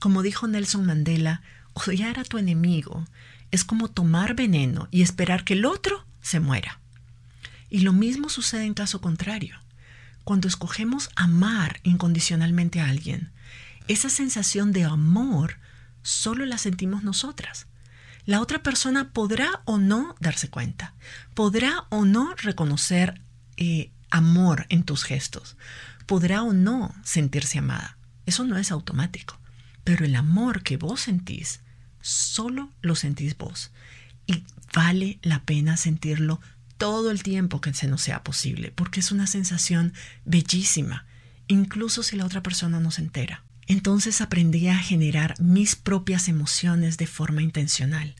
Como 0.00 0.22
dijo 0.22 0.48
Nelson 0.48 0.84
Mandela, 0.84 1.42
odiar 1.74 2.18
a 2.18 2.24
tu 2.24 2.38
enemigo 2.38 3.06
es 3.50 3.64
como 3.64 3.88
tomar 3.88 4.34
veneno 4.34 4.88
y 4.90 5.02
esperar 5.02 5.44
que 5.44 5.54
el 5.54 5.64
otro 5.64 6.04
se 6.20 6.40
muera. 6.40 6.80
Y 7.70 7.80
lo 7.80 7.92
mismo 7.92 8.28
sucede 8.28 8.64
en 8.64 8.74
caso 8.74 9.00
contrario. 9.00 9.56
Cuando 10.24 10.48
escogemos 10.48 11.10
amar 11.14 11.80
incondicionalmente 11.84 12.80
a 12.80 12.88
alguien, 12.88 13.30
esa 13.86 14.08
sensación 14.08 14.72
de 14.72 14.84
amor 14.84 15.58
solo 16.04 16.46
la 16.46 16.58
sentimos 16.58 17.02
nosotras. 17.02 17.66
La 18.24 18.40
otra 18.40 18.62
persona 18.62 19.10
podrá 19.12 19.62
o 19.64 19.78
no 19.78 20.14
darse 20.20 20.48
cuenta, 20.48 20.94
podrá 21.34 21.86
o 21.90 22.04
no 22.04 22.34
reconocer 22.36 23.20
eh, 23.56 23.90
amor 24.10 24.66
en 24.68 24.84
tus 24.84 25.02
gestos, 25.02 25.56
podrá 26.06 26.44
o 26.44 26.52
no 26.52 26.94
sentirse 27.02 27.58
amada. 27.58 27.98
Eso 28.26 28.44
no 28.44 28.56
es 28.56 28.70
automático. 28.70 29.38
Pero 29.84 30.06
el 30.06 30.16
amor 30.16 30.62
que 30.62 30.78
vos 30.78 31.02
sentís 31.02 31.60
solo 32.00 32.70
lo 32.80 32.94
sentís 32.94 33.36
vos. 33.36 33.70
Y 34.26 34.44
vale 34.74 35.18
la 35.22 35.44
pena 35.44 35.76
sentirlo 35.76 36.40
todo 36.78 37.10
el 37.10 37.22
tiempo 37.22 37.60
que 37.60 37.72
se 37.74 37.86
nos 37.86 38.02
sea 38.02 38.24
posible, 38.24 38.72
porque 38.74 39.00
es 39.00 39.12
una 39.12 39.26
sensación 39.26 39.92
bellísima, 40.24 41.06
incluso 41.46 42.02
si 42.02 42.16
la 42.16 42.24
otra 42.24 42.42
persona 42.42 42.80
no 42.80 42.90
se 42.90 43.02
entera. 43.02 43.44
Entonces 43.66 44.20
aprendí 44.20 44.68
a 44.68 44.78
generar 44.78 45.40
mis 45.40 45.76
propias 45.76 46.28
emociones 46.28 46.98
de 46.98 47.06
forma 47.06 47.42
intencional. 47.42 48.14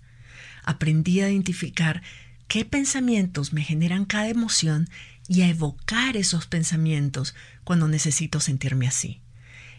Aprendí 0.62 1.20
a 1.20 1.30
identificar 1.30 2.02
qué 2.48 2.64
pensamientos 2.64 3.52
me 3.52 3.62
generan 3.62 4.04
cada 4.04 4.28
emoción 4.28 4.88
y 5.28 5.42
a 5.42 5.48
evocar 5.48 6.16
esos 6.16 6.46
pensamientos 6.46 7.35
cuando 7.64 7.88
necesito 7.88 8.40
sentirme 8.40 8.87
así. 8.87 9.20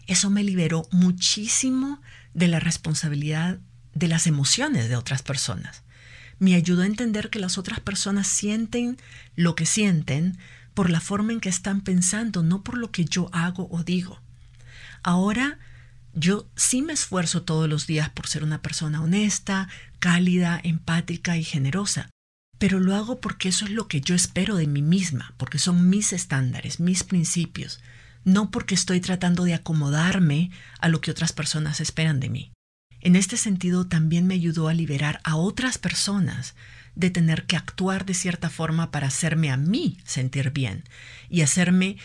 Eso 0.07 0.29
me 0.29 0.43
liberó 0.43 0.87
muchísimo 0.91 2.01
de 2.33 2.47
la 2.47 2.59
responsabilidad 2.59 3.59
de 3.93 4.07
las 4.07 4.27
emociones 4.27 4.89
de 4.89 4.95
otras 4.95 5.23
personas. 5.23 5.83
Me 6.37 6.53
ayudó 6.53 6.83
a 6.83 6.87
entender 6.87 7.29
que 7.29 7.39
las 7.39 7.57
otras 7.57 7.79
personas 7.79 8.27
sienten 8.27 8.97
lo 9.35 9.55
que 9.55 9.65
sienten 9.65 10.37
por 10.73 10.89
la 10.89 10.99
forma 10.99 11.31
en 11.31 11.39
que 11.39 11.49
están 11.49 11.81
pensando, 11.81 12.43
no 12.43 12.61
por 12.61 12.77
lo 12.77 12.91
que 12.91 13.05
yo 13.05 13.29
hago 13.31 13.67
o 13.71 13.83
digo. 13.83 14.21
Ahora 15.05 15.59
yo 16.13 16.49
sí 16.55 16.81
me 16.81 16.93
esfuerzo 16.93 17.43
todos 17.43 17.69
los 17.69 17.85
días 17.85 18.09
por 18.09 18.25
ser 18.25 18.43
una 18.43 18.63
persona 18.63 19.03
honesta, 19.03 19.69
cálida, 19.99 20.59
empática 20.63 21.37
y 21.37 21.43
generosa, 21.43 22.09
pero 22.57 22.79
lo 22.79 22.95
hago 22.95 23.21
porque 23.21 23.49
eso 23.49 23.65
es 23.65 23.71
lo 23.71 23.87
que 23.87 24.01
yo 24.01 24.15
espero 24.15 24.55
de 24.55 24.65
mí 24.65 24.81
misma, 24.81 25.35
porque 25.37 25.59
son 25.59 25.91
mis 25.91 26.11
estándares, 26.11 26.79
mis 26.79 27.03
principios, 27.03 27.81
no 28.23 28.49
porque 28.49 28.73
estoy 28.73 28.99
tratando 28.99 29.43
de 29.43 29.53
acomodarme 29.53 30.49
a 30.79 30.89
lo 30.89 31.01
que 31.01 31.11
otras 31.11 31.33
personas 31.33 31.81
esperan 31.81 32.19
de 32.19 32.29
mí. 32.29 32.51
En 32.99 33.15
este 33.15 33.37
sentido, 33.37 33.85
también 33.85 34.25
me 34.25 34.33
ayudó 34.33 34.69
a 34.69 34.73
liberar 34.73 35.21
a 35.23 35.35
otras 35.35 35.77
personas 35.77 36.55
de 36.95 37.11
tener 37.11 37.45
que 37.45 37.57
actuar 37.57 38.07
de 38.07 38.15
cierta 38.15 38.49
forma 38.49 38.89
para 38.89 39.05
hacerme 39.05 39.51
a 39.51 39.57
mí 39.57 39.99
sentir 40.03 40.49
bien 40.49 40.83
y 41.29 41.41
hacerme 41.41 41.97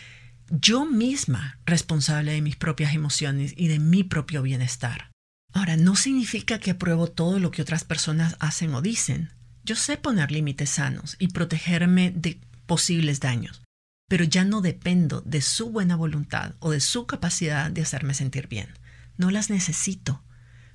yo 0.51 0.85
misma 0.85 1.59
responsable 1.65 2.33
de 2.33 2.41
mis 2.41 2.55
propias 2.55 2.93
emociones 2.93 3.53
y 3.57 3.67
de 3.67 3.79
mi 3.79 4.03
propio 4.03 4.41
bienestar. 4.41 5.11
Ahora, 5.53 5.77
no 5.77 5.95
significa 5.95 6.59
que 6.59 6.71
apruebo 6.71 7.07
todo 7.07 7.39
lo 7.39 7.51
que 7.51 7.61
otras 7.61 7.83
personas 7.83 8.35
hacen 8.39 8.73
o 8.73 8.81
dicen. 8.81 9.31
Yo 9.63 9.75
sé 9.75 9.97
poner 9.97 10.31
límites 10.31 10.69
sanos 10.69 11.15
y 11.19 11.29
protegerme 11.29 12.11
de 12.11 12.39
posibles 12.65 13.19
daños, 13.19 13.61
pero 14.07 14.23
ya 14.23 14.45
no 14.45 14.61
dependo 14.61 15.21
de 15.21 15.41
su 15.41 15.71
buena 15.71 15.95
voluntad 15.95 16.55
o 16.59 16.71
de 16.71 16.79
su 16.79 17.05
capacidad 17.05 17.69
de 17.71 17.81
hacerme 17.81 18.13
sentir 18.13 18.47
bien. 18.47 18.69
No 19.17 19.29
las 19.29 19.49
necesito 19.49 20.23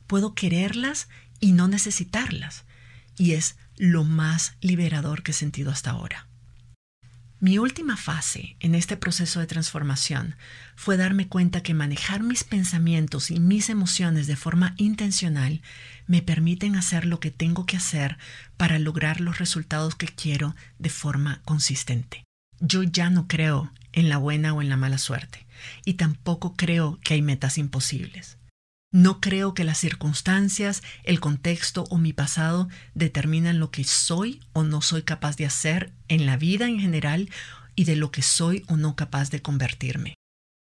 puedo 0.07 0.35
quererlas 0.35 1.09
y 1.41 1.53
no 1.53 1.69
necesitarlas. 1.69 2.65
Y 3.19 3.33
es 3.33 3.57
lo 3.77 4.05
más 4.05 4.57
liberador 4.61 5.23
que 5.23 5.33
he 5.33 5.35
sentido 5.35 5.71
hasta 5.71 5.91
ahora. 5.91 6.29
Mi 7.39 7.59
última 7.59 7.99
fase 7.99 8.57
en 8.61 8.75
este 8.75 8.97
proceso 8.97 9.41
de 9.41 9.47
transformación 9.47 10.37
fue 10.75 10.97
darme 10.97 11.29
cuenta 11.29 11.63
que 11.63 11.75
manejar 11.75 12.23
mis 12.23 12.45
pensamientos 12.45 13.31
y 13.31 13.41
mis 13.41 13.69
emociones 13.69 14.27
de 14.27 14.37
forma 14.37 14.75
intencional 14.79 15.61
me 16.07 16.23
permiten 16.23 16.77
hacer 16.77 17.05
lo 17.05 17.21
que 17.21 17.31
tengo 17.31 17.67
que 17.67 17.77
hacer 17.77 18.17
para 18.57 18.79
lograr 18.79 19.21
los 19.21 19.39
resultados 19.39 19.95
que 19.95 20.07
quiero 20.07 20.57
de 20.79 20.89
forma 20.89 21.43
consistente. 21.45 22.25
Yo 22.59 22.83
ya 22.83 23.11
no 23.11 23.29
creo 23.29 23.71
en 23.93 24.09
la 24.09 24.17
buena 24.17 24.55
o 24.55 24.63
en 24.63 24.71
la 24.71 24.79
mala 24.79 24.97
suerte 24.97 25.47
y 25.85 25.95
tampoco 25.95 26.55
creo 26.57 26.99
que 27.05 27.15
hay 27.15 27.23
metas 27.23 27.59
imposibles. 27.59 28.39
No 28.93 29.21
creo 29.21 29.53
que 29.53 29.65
las 29.65 29.79
circunstancias, 29.79 30.83
el 31.05 31.21
contexto 31.21 31.85
o 31.91 31.99
mi 31.99 32.13
pasado 32.13 32.69
determinan 32.95 33.59
lo 33.59 33.71
que 33.71 33.85
soy 33.85 34.41
o 34.53 34.63
no 34.63 34.81
soy 34.81 35.03
capaz 35.03 35.37
de 35.37 35.47
hacer 35.47 35.93
en 36.09 36.27
la 36.27 36.37
vida 36.37 36.67
en 36.67 36.81
general 36.81 37.31
y 37.75 37.85
de 37.85 37.97
lo 37.97 38.11
que 38.11 38.23
soy 38.23 38.65
o 38.69 38.77
no 38.77 38.97
capaz 38.97 39.31
de 39.31 39.43
convertirme. 39.43 40.15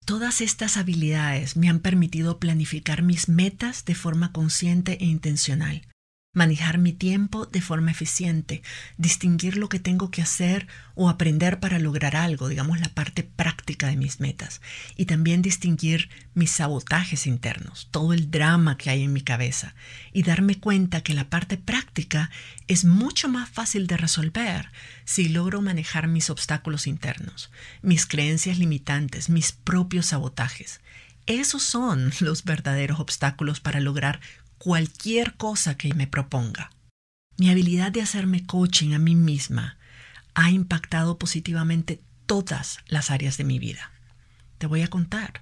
Todas 0.05 0.41
estas 0.41 0.77
habilidades 0.77 1.55
me 1.55 1.69
han 1.69 1.79
permitido 1.79 2.39
planificar 2.39 3.03
mis 3.03 3.29
metas 3.29 3.85
de 3.85 3.95
forma 3.95 4.31
consciente 4.31 4.97
e 5.01 5.05
intencional 5.05 5.88
manejar 6.31 6.77
mi 6.77 6.93
tiempo 6.93 7.47
de 7.47 7.59
forma 7.59 7.89
eficiente, 7.89 8.61
distinguir 8.97 9.57
lo 9.57 9.67
que 9.67 9.79
tengo 9.79 10.11
que 10.11 10.21
hacer 10.21 10.67
o 10.93 11.09
aprender 11.09 11.59
para 11.59 11.79
lograr 11.79 12.15
algo, 12.15 12.47
digamos 12.47 12.79
la 12.79 12.89
parte 12.89 13.23
práctica 13.23 13.87
de 13.87 13.97
mis 13.97 14.19
metas, 14.19 14.61
y 14.95 15.05
también 15.05 15.41
distinguir 15.41 16.09
mis 16.35 16.51
sabotajes 16.51 17.25
internos, 17.25 17.87
todo 17.89 18.13
el 18.13 18.29
drama 18.29 18.77
que 18.77 18.91
hay 18.91 19.03
en 19.03 19.13
mi 19.13 19.21
cabeza, 19.21 19.73
y 20.13 20.21
darme 20.21 20.59
cuenta 20.59 21.01
que 21.01 21.15
la 21.15 21.29
parte 21.29 21.57
práctica 21.57 22.29
es 22.67 22.85
mucho 22.85 23.27
más 23.27 23.49
fácil 23.49 23.87
de 23.87 23.97
resolver 23.97 24.69
si 25.05 25.29
logro 25.29 25.61
manejar 25.61 26.07
mis 26.07 26.29
obstáculos 26.29 26.85
internos, 26.85 27.49
mis 27.81 28.05
creencias 28.05 28.59
limitantes, 28.59 29.29
mis 29.29 29.51
propios 29.51 30.07
sabotajes. 30.07 30.79
Esos 31.25 31.63
son 31.63 32.11
los 32.21 32.43
verdaderos 32.43 32.99
obstáculos 32.99 33.59
para 33.59 33.79
lograr 33.79 34.19
cualquier 34.59 35.35
cosa 35.35 35.75
que 35.75 35.93
me 35.93 36.05
proponga. 36.05 36.69
Mi 37.37 37.49
habilidad 37.49 37.91
de 37.93 38.01
hacerme 38.01 38.45
coaching 38.45 38.93
a 38.93 38.99
mí 38.99 39.15
misma 39.15 39.77
ha 40.35 40.51
impactado 40.51 41.17
positivamente 41.17 42.01
todas 42.25 42.79
las 42.87 43.09
áreas 43.09 43.37
de 43.37 43.45
mi 43.45 43.57
vida. 43.57 43.91
Te 44.57 44.67
voy 44.67 44.81
a 44.81 44.89
contar. 44.89 45.41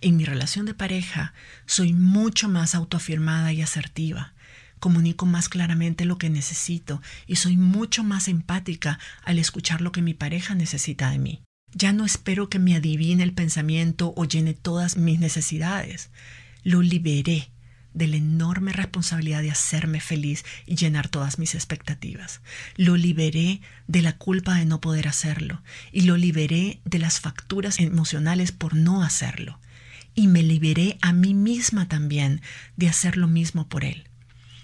En 0.00 0.16
mi 0.16 0.24
relación 0.24 0.66
de 0.66 0.74
pareja 0.74 1.34
soy 1.66 1.92
mucho 1.92 2.48
más 2.48 2.74
autoafirmada 2.74 3.52
y 3.52 3.60
asertiva. 3.60 4.32
Comunico 4.80 5.26
más 5.26 5.48
claramente 5.50 6.06
lo 6.06 6.16
que 6.16 6.30
necesito 6.30 7.02
y 7.26 7.36
soy 7.36 7.56
mucho 7.58 8.02
más 8.02 8.28
empática 8.28 8.98
al 9.22 9.38
escuchar 9.38 9.82
lo 9.82 9.92
que 9.92 10.02
mi 10.02 10.14
pareja 10.14 10.54
necesita 10.54 11.10
de 11.10 11.18
mí. 11.18 11.42
Ya 11.72 11.92
no 11.92 12.04
espero 12.04 12.48
que 12.48 12.58
me 12.58 12.74
adivine 12.74 13.22
el 13.22 13.34
pensamiento 13.34 14.14
o 14.16 14.24
llene 14.24 14.54
todas 14.54 14.96
mis 14.96 15.20
necesidades. 15.20 16.10
Lo 16.62 16.80
liberé 16.80 17.50
de 17.94 18.08
la 18.08 18.16
enorme 18.16 18.72
responsabilidad 18.72 19.40
de 19.40 19.52
hacerme 19.52 20.00
feliz 20.00 20.44
y 20.66 20.74
llenar 20.74 21.08
todas 21.08 21.38
mis 21.38 21.54
expectativas. 21.54 22.40
Lo 22.76 22.96
liberé 22.96 23.60
de 23.86 24.02
la 24.02 24.18
culpa 24.18 24.56
de 24.56 24.66
no 24.66 24.80
poder 24.80 25.08
hacerlo 25.08 25.62
y 25.92 26.02
lo 26.02 26.16
liberé 26.16 26.80
de 26.84 26.98
las 26.98 27.20
facturas 27.20 27.78
emocionales 27.78 28.52
por 28.52 28.74
no 28.74 29.02
hacerlo. 29.02 29.58
Y 30.16 30.26
me 30.26 30.42
liberé 30.42 30.98
a 31.00 31.12
mí 31.12 31.34
misma 31.34 31.88
también 31.88 32.42
de 32.76 32.88
hacer 32.88 33.16
lo 33.16 33.28
mismo 33.28 33.68
por 33.68 33.84
él. 33.84 34.04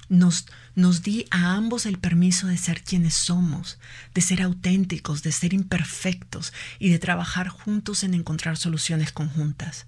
Nos, 0.09 0.47
nos 0.75 1.03
di 1.03 1.27
a 1.31 1.55
ambos 1.55 1.87
el 1.87 1.99
permiso 1.99 2.49
de 2.49 2.57
ser 2.57 2.83
quienes 2.83 3.15
somos, 3.15 3.79
de 4.13 4.21
ser 4.21 4.43
auténticos, 4.43 5.23
de 5.23 5.31
ser 5.31 5.55
imperfectos 5.55 6.53
y 6.81 6.91
de 6.91 6.99
trabajar 6.99 7.49
juntos 7.49 8.03
en 8.03 8.15
encontrar 8.15 8.57
soluciones 8.57 9.13
conjuntas. 9.13 9.87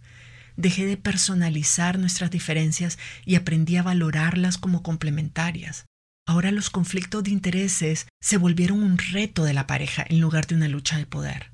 Dejé 0.56 0.86
de 0.86 0.96
personalizar 0.96 1.98
nuestras 1.98 2.30
diferencias 2.30 2.98
y 3.24 3.36
aprendí 3.36 3.76
a 3.76 3.82
valorarlas 3.82 4.58
como 4.58 4.82
complementarias. 4.82 5.86
Ahora 6.26 6.52
los 6.52 6.70
conflictos 6.70 7.24
de 7.24 7.30
intereses 7.30 8.06
se 8.20 8.36
volvieron 8.36 8.82
un 8.82 8.98
reto 8.98 9.44
de 9.44 9.54
la 9.54 9.66
pareja 9.66 10.04
en 10.08 10.20
lugar 10.20 10.46
de 10.46 10.54
una 10.54 10.68
lucha 10.68 10.96
de 10.96 11.06
poder. 11.06 11.50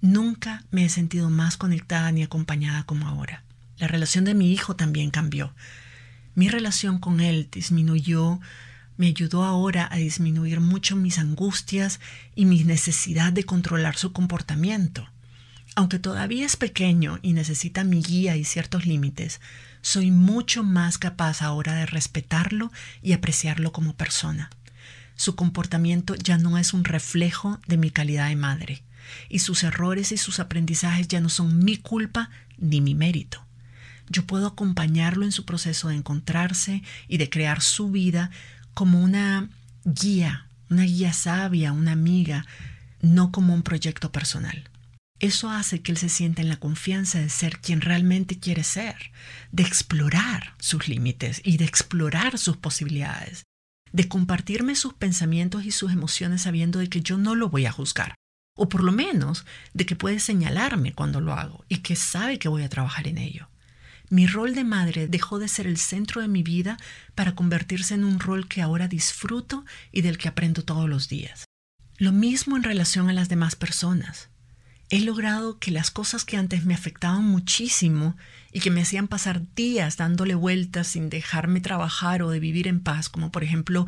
Nunca 0.00 0.64
me 0.70 0.84
he 0.84 0.88
sentido 0.88 1.30
más 1.30 1.56
conectada 1.56 2.12
ni 2.12 2.22
acompañada 2.22 2.84
como 2.84 3.08
ahora. 3.08 3.44
La 3.78 3.88
relación 3.88 4.24
de 4.24 4.34
mi 4.34 4.52
hijo 4.52 4.76
también 4.76 5.10
cambió. 5.10 5.54
Mi 6.34 6.48
relación 6.48 6.98
con 6.98 7.20
él 7.20 7.48
disminuyó, 7.50 8.40
me 8.96 9.08
ayudó 9.08 9.44
ahora 9.44 9.88
a 9.90 9.96
disminuir 9.96 10.60
mucho 10.60 10.96
mis 10.96 11.18
angustias 11.18 12.00
y 12.34 12.44
mi 12.44 12.62
necesidad 12.64 13.32
de 13.32 13.44
controlar 13.44 13.96
su 13.96 14.12
comportamiento. 14.12 15.08
Aunque 15.76 15.98
todavía 15.98 16.46
es 16.46 16.56
pequeño 16.56 17.18
y 17.20 17.34
necesita 17.34 17.84
mi 17.84 18.02
guía 18.02 18.34
y 18.34 18.44
ciertos 18.44 18.86
límites, 18.86 19.42
soy 19.82 20.10
mucho 20.10 20.64
más 20.64 20.96
capaz 20.96 21.42
ahora 21.42 21.74
de 21.74 21.84
respetarlo 21.84 22.72
y 23.02 23.12
apreciarlo 23.12 23.72
como 23.72 23.94
persona. 23.94 24.48
Su 25.16 25.36
comportamiento 25.36 26.14
ya 26.14 26.38
no 26.38 26.56
es 26.56 26.72
un 26.72 26.84
reflejo 26.84 27.60
de 27.66 27.76
mi 27.76 27.90
calidad 27.90 28.28
de 28.28 28.36
madre, 28.36 28.82
y 29.28 29.40
sus 29.40 29.64
errores 29.64 30.12
y 30.12 30.16
sus 30.16 30.40
aprendizajes 30.40 31.08
ya 31.08 31.20
no 31.20 31.28
son 31.28 31.62
mi 31.62 31.76
culpa 31.76 32.30
ni 32.56 32.80
mi 32.80 32.94
mérito. 32.94 33.44
Yo 34.08 34.24
puedo 34.24 34.46
acompañarlo 34.46 35.26
en 35.26 35.32
su 35.32 35.44
proceso 35.44 35.88
de 35.88 35.96
encontrarse 35.96 36.82
y 37.06 37.18
de 37.18 37.28
crear 37.28 37.60
su 37.60 37.90
vida 37.90 38.30
como 38.72 39.02
una 39.02 39.50
guía, 39.84 40.46
una 40.70 40.84
guía 40.84 41.12
sabia, 41.12 41.72
una 41.72 41.92
amiga, 41.92 42.46
no 43.02 43.30
como 43.30 43.52
un 43.52 43.62
proyecto 43.62 44.10
personal. 44.10 44.70
Eso 45.18 45.48
hace 45.48 45.80
que 45.80 45.92
él 45.92 45.98
se 45.98 46.10
sienta 46.10 46.42
en 46.42 46.50
la 46.50 46.58
confianza 46.58 47.18
de 47.18 47.30
ser 47.30 47.58
quien 47.60 47.80
realmente 47.80 48.38
quiere 48.38 48.64
ser, 48.64 49.12
de 49.50 49.62
explorar 49.62 50.54
sus 50.58 50.88
límites 50.88 51.40
y 51.42 51.56
de 51.56 51.64
explorar 51.64 52.38
sus 52.38 52.58
posibilidades, 52.58 53.44
de 53.92 54.08
compartirme 54.08 54.74
sus 54.74 54.92
pensamientos 54.92 55.64
y 55.64 55.70
sus 55.70 55.90
emociones 55.90 56.42
sabiendo 56.42 56.80
de 56.80 56.88
que 56.88 57.00
yo 57.00 57.16
no 57.16 57.34
lo 57.34 57.48
voy 57.48 57.64
a 57.64 57.72
juzgar, 57.72 58.14
o 58.58 58.68
por 58.68 58.84
lo 58.84 58.92
menos 58.92 59.46
de 59.72 59.86
que 59.86 59.96
puede 59.96 60.20
señalarme 60.20 60.92
cuando 60.92 61.22
lo 61.22 61.32
hago 61.32 61.64
y 61.66 61.78
que 61.78 61.96
sabe 61.96 62.38
que 62.38 62.48
voy 62.48 62.62
a 62.62 62.68
trabajar 62.68 63.08
en 63.08 63.16
ello. 63.16 63.48
Mi 64.10 64.26
rol 64.26 64.54
de 64.54 64.64
madre 64.64 65.08
dejó 65.08 65.38
de 65.38 65.48
ser 65.48 65.66
el 65.66 65.78
centro 65.78 66.20
de 66.20 66.28
mi 66.28 66.42
vida 66.42 66.76
para 67.14 67.34
convertirse 67.34 67.94
en 67.94 68.04
un 68.04 68.20
rol 68.20 68.48
que 68.48 68.60
ahora 68.60 68.86
disfruto 68.86 69.64
y 69.92 70.02
del 70.02 70.18
que 70.18 70.28
aprendo 70.28 70.62
todos 70.62 70.88
los 70.88 71.08
días. 71.08 71.46
Lo 71.96 72.12
mismo 72.12 72.56
en 72.56 72.62
relación 72.62 73.08
a 73.08 73.14
las 73.14 73.30
demás 73.30 73.56
personas 73.56 74.28
he 74.90 75.00
logrado 75.00 75.58
que 75.58 75.70
las 75.70 75.90
cosas 75.90 76.24
que 76.24 76.36
antes 76.36 76.64
me 76.64 76.74
afectaban 76.74 77.24
muchísimo 77.24 78.16
y 78.52 78.60
que 78.60 78.70
me 78.70 78.82
hacían 78.82 79.08
pasar 79.08 79.42
días 79.54 79.96
dándole 79.96 80.34
vueltas 80.34 80.86
sin 80.86 81.10
dejarme 81.10 81.60
trabajar 81.60 82.22
o 82.22 82.30
de 82.30 82.40
vivir 82.40 82.68
en 82.68 82.80
paz, 82.80 83.08
como 83.08 83.32
por 83.32 83.42
ejemplo 83.42 83.86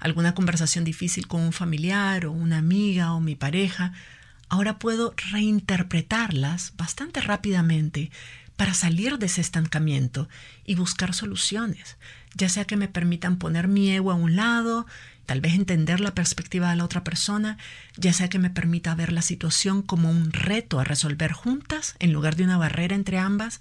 alguna 0.00 0.34
conversación 0.34 0.84
difícil 0.84 1.28
con 1.28 1.40
un 1.40 1.52
familiar 1.52 2.26
o 2.26 2.32
una 2.32 2.58
amiga 2.58 3.12
o 3.12 3.20
mi 3.20 3.36
pareja, 3.36 3.92
ahora 4.48 4.78
puedo 4.78 5.14
reinterpretarlas 5.30 6.74
bastante 6.76 7.20
rápidamente 7.20 8.10
para 8.56 8.74
salir 8.74 9.18
de 9.18 9.26
ese 9.26 9.40
estancamiento 9.40 10.28
y 10.66 10.74
buscar 10.74 11.14
soluciones, 11.14 11.96
ya 12.34 12.50
sea 12.50 12.66
que 12.66 12.76
me 12.76 12.88
permitan 12.88 13.38
poner 13.38 13.68
mi 13.68 13.90
ego 13.90 14.10
a 14.10 14.16
un 14.16 14.36
lado 14.36 14.86
tal 15.30 15.40
vez 15.40 15.54
entender 15.54 16.00
la 16.00 16.12
perspectiva 16.12 16.70
de 16.70 16.76
la 16.76 16.84
otra 16.84 17.04
persona, 17.04 17.56
ya 17.96 18.12
sea 18.12 18.28
que 18.28 18.40
me 18.40 18.50
permita 18.50 18.96
ver 18.96 19.12
la 19.12 19.22
situación 19.22 19.80
como 19.80 20.10
un 20.10 20.32
reto 20.32 20.80
a 20.80 20.84
resolver 20.84 21.30
juntas 21.30 21.94
en 22.00 22.12
lugar 22.12 22.34
de 22.34 22.42
una 22.42 22.58
barrera 22.58 22.96
entre 22.96 23.16
ambas, 23.16 23.60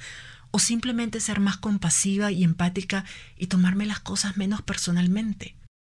o 0.49 0.57
simplemente 0.57 1.19
ser 1.19 1.39
más 1.39 1.57
compasiva 1.57 2.31
y 2.31 2.43
empática 2.43 3.05
y 3.37 3.45
tomarme 3.45 3.85
las 3.85 3.99
cosas 3.99 4.35
menos 4.35 4.63
personalmente. 4.63 5.53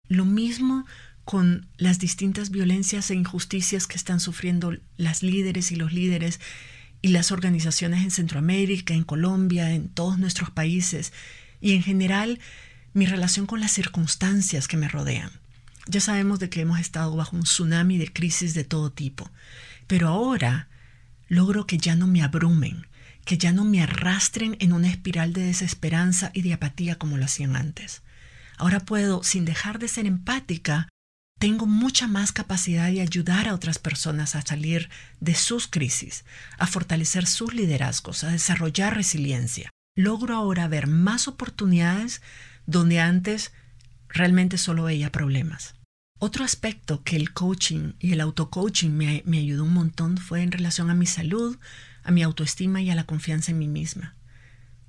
Lo 0.09 0.25
mismo 0.25 0.87
con 1.25 1.69
las 1.77 2.01
distintas 2.01 2.51
violencias 2.51 3.09
e 3.13 3.15
injusticias 3.15 3.87
que 3.87 3.97
están 3.97 4.19
sufriendo 4.19 4.77
las 4.97 5.23
líderes 5.23 5.71
y 5.71 5.77
los 5.77 5.93
líderes 5.93 6.41
y 7.01 7.11
las 7.11 7.31
organizaciones 7.31 8.03
en 8.03 8.11
Centroamérica, 8.11 8.93
en 8.93 9.05
Colombia, 9.05 9.71
en 9.71 9.89
todos 9.89 10.19
nuestros 10.19 10.51
países 10.51 11.13
y 11.61 11.75
en 11.75 11.85
general 11.85 12.41
mi 12.93 13.07
relación 13.07 13.47
con 13.47 13.61
las 13.61 13.71
circunstancias 13.71 14.67
que 14.67 14.77
me 14.77 14.89
rodean. 14.89 15.31
Ya 15.87 16.01
sabemos 16.01 16.39
de 16.39 16.51
que 16.51 16.61
hemos 16.61 16.79
estado 16.79 17.17
bajo 17.17 17.37
un 17.37 17.43
tsunami 17.43 17.99
de 17.99 18.13
crisis 18.13 18.55
de 18.55 18.65
todo 18.65 18.93
tipo, 18.93 19.31
pero 19.87 20.09
ahora 20.09 20.69
logro 21.29 21.67
que 21.67 21.79
ya 21.79 21.95
no 21.95 22.07
me 22.07 22.23
abrumen, 22.23 22.87
que 23.25 23.39
ya 23.39 23.53
no 23.53 23.65
me 23.65 23.83
arrastren 23.83 24.57
en 24.61 24.73
una 24.73 24.89
espiral 24.89 25.33
de 25.33 25.43
desesperanza 25.43 26.31
y 26.35 26.43
de 26.43 26.53
apatía 26.53 26.97
como 26.97 27.17
lo 27.17 27.25
hacían 27.25 27.57
antes. 27.57 28.03
Ahora 28.59 28.81
puedo, 28.81 29.23
sin 29.23 29.45
dejar 29.45 29.79
de 29.79 29.89
ser 29.89 30.07
empática, 30.07 30.89
tengo 31.39 31.65
mucha 31.65 32.07
más 32.07 32.33
capacidad 32.33 32.91
de 32.91 33.01
ayudar 33.01 33.49
a 33.49 33.55
otras 33.55 33.79
personas 33.79 34.37
a 34.37 34.43
salir 34.43 34.91
de 35.21 35.35
sus 35.35 35.67
crisis, 35.67 36.27
a 36.59 36.67
fortalecer 36.67 37.27
sus 37.27 37.55
liderazgos, 37.55 38.25
a 38.25 38.29
desarrollar 38.29 38.95
resiliencia. 38.95 39.71
Logro 39.97 40.37
ahora 40.37 40.69
ver 40.69 40.87
más 40.87 41.29
oportunidades 41.29 42.21
donde 42.67 43.01
antes 43.01 43.53
realmente 44.13 44.59
solo 44.59 44.85
veía 44.85 45.13
problemas. 45.13 45.75
Otro 46.19 46.45
aspecto 46.45 47.03
que 47.03 47.17
el 47.17 47.33
coaching 47.33 47.95
y 47.99 48.13
el 48.13 48.21
auto-coaching 48.21 48.91
me, 48.91 49.23
me 49.25 49.39
ayudó 49.39 49.65
un 49.65 49.73
montón 49.73 50.19
fue 50.19 50.43
en 50.43 50.53
relación 50.53 50.91
a 50.91 50.95
mi 50.95 51.07
salud, 51.07 51.59
a 52.03 52.11
mi 52.11 52.23
autoestima 52.23 52.83
y 52.83 52.91
a 52.91 52.95
la 52.95 53.05
confianza 53.05 53.53
en 53.53 53.59
mí 53.59 53.69
misma. 53.69 54.17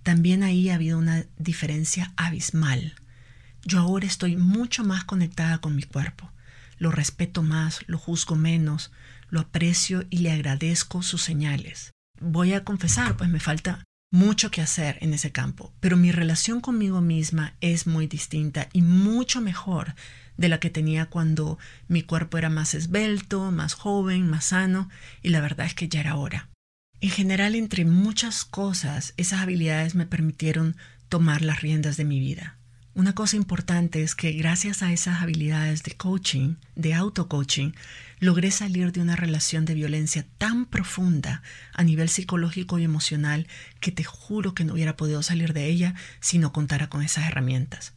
También 0.04 0.44
ahí 0.44 0.70
ha 0.70 0.76
habido 0.76 0.98
una 0.98 1.26
diferencia 1.38 2.12
abismal. 2.18 2.96
Yo 3.64 3.80
ahora 3.80 4.08
estoy 4.08 4.36
mucho 4.36 4.84
más 4.84 5.04
conectada 5.04 5.60
con 5.60 5.76
mi 5.76 5.84
cuerpo. 5.84 6.32
Lo 6.78 6.92
respeto 6.92 7.44
más, 7.44 7.82
lo 7.88 8.00
juzgo 8.00 8.36
menos, 8.36 8.92
lo 9.30 9.40
aprecio 9.40 10.06
y 10.10 10.18
le 10.18 10.32
agradezco 10.32 11.04
sus 11.04 11.22
señales. 11.22 11.92
Voy 12.20 12.54
a 12.54 12.64
confesar, 12.64 13.16
pues 13.16 13.30
me 13.30 13.40
falta 13.40 13.84
mucho 14.12 14.52
que 14.52 14.62
hacer 14.62 14.98
en 15.02 15.14
ese 15.14 15.32
campo, 15.32 15.74
pero 15.80 15.98
mi 15.98 16.12
relación 16.12 16.60
conmigo 16.60 17.02
misma 17.02 17.56
es 17.62 17.88
muy 17.88 18.08
distinta 18.08 18.68
y 18.74 18.82
mucho 18.82 19.42
mejor 19.42 19.96
de 20.38 20.50
la 20.50 20.60
que 20.60 20.70
tenía 20.70 21.06
cuando 21.06 21.58
mi 21.88 22.04
cuerpo 22.04 22.38
era 22.38 22.50
más 22.50 22.74
esbelto, 22.74 23.52
más 23.52 23.74
joven, 23.74 24.30
más 24.30 24.46
sano, 24.46 24.90
y 25.22 25.30
la 25.30 25.40
verdad 25.40 25.66
es 25.66 25.74
que 25.74 25.88
ya 25.88 26.02
era 26.02 26.16
hora. 26.16 26.50
En 27.00 27.10
general, 27.10 27.56
entre 27.56 27.86
muchas 27.86 28.44
cosas, 28.44 29.14
esas 29.18 29.40
habilidades 29.40 29.96
me 29.96 30.06
permitieron 30.06 30.76
tomar 31.10 31.42
las 31.42 31.62
riendas 31.62 31.98
de 31.98 32.06
mi 32.06 32.20
vida. 32.20 32.58
Una 32.94 33.16
cosa 33.16 33.38
importante 33.38 34.04
es 34.04 34.16
que 34.16 34.34
gracias 34.34 34.84
a 34.84 34.92
esas 34.92 35.22
habilidades 35.22 35.84
de 35.84 35.94
coaching, 35.94 36.56
de 36.76 36.94
auto-coaching, 36.94 37.72
logré 38.22 38.52
salir 38.52 38.94
de 38.94 39.02
una 39.02 39.18
relación 39.18 39.66
de 39.66 39.74
violencia 39.74 40.26
tan 40.38 40.68
profunda 40.68 41.42
a 41.74 41.84
nivel 41.84 42.08
psicológico 42.08 42.78
y 42.80 42.84
emocional 42.84 43.48
que 43.82 43.92
te 43.92 44.04
juro 44.04 44.54
que 44.54 44.64
no 44.64 44.74
hubiera 44.74 44.96
podido 44.96 45.24
salir 45.24 45.54
de 45.54 45.66
ella 45.66 45.96
si 46.22 46.38
no 46.38 46.54
contara 46.54 46.88
con 46.88 47.02
esas 47.02 47.26
herramientas. 47.26 47.94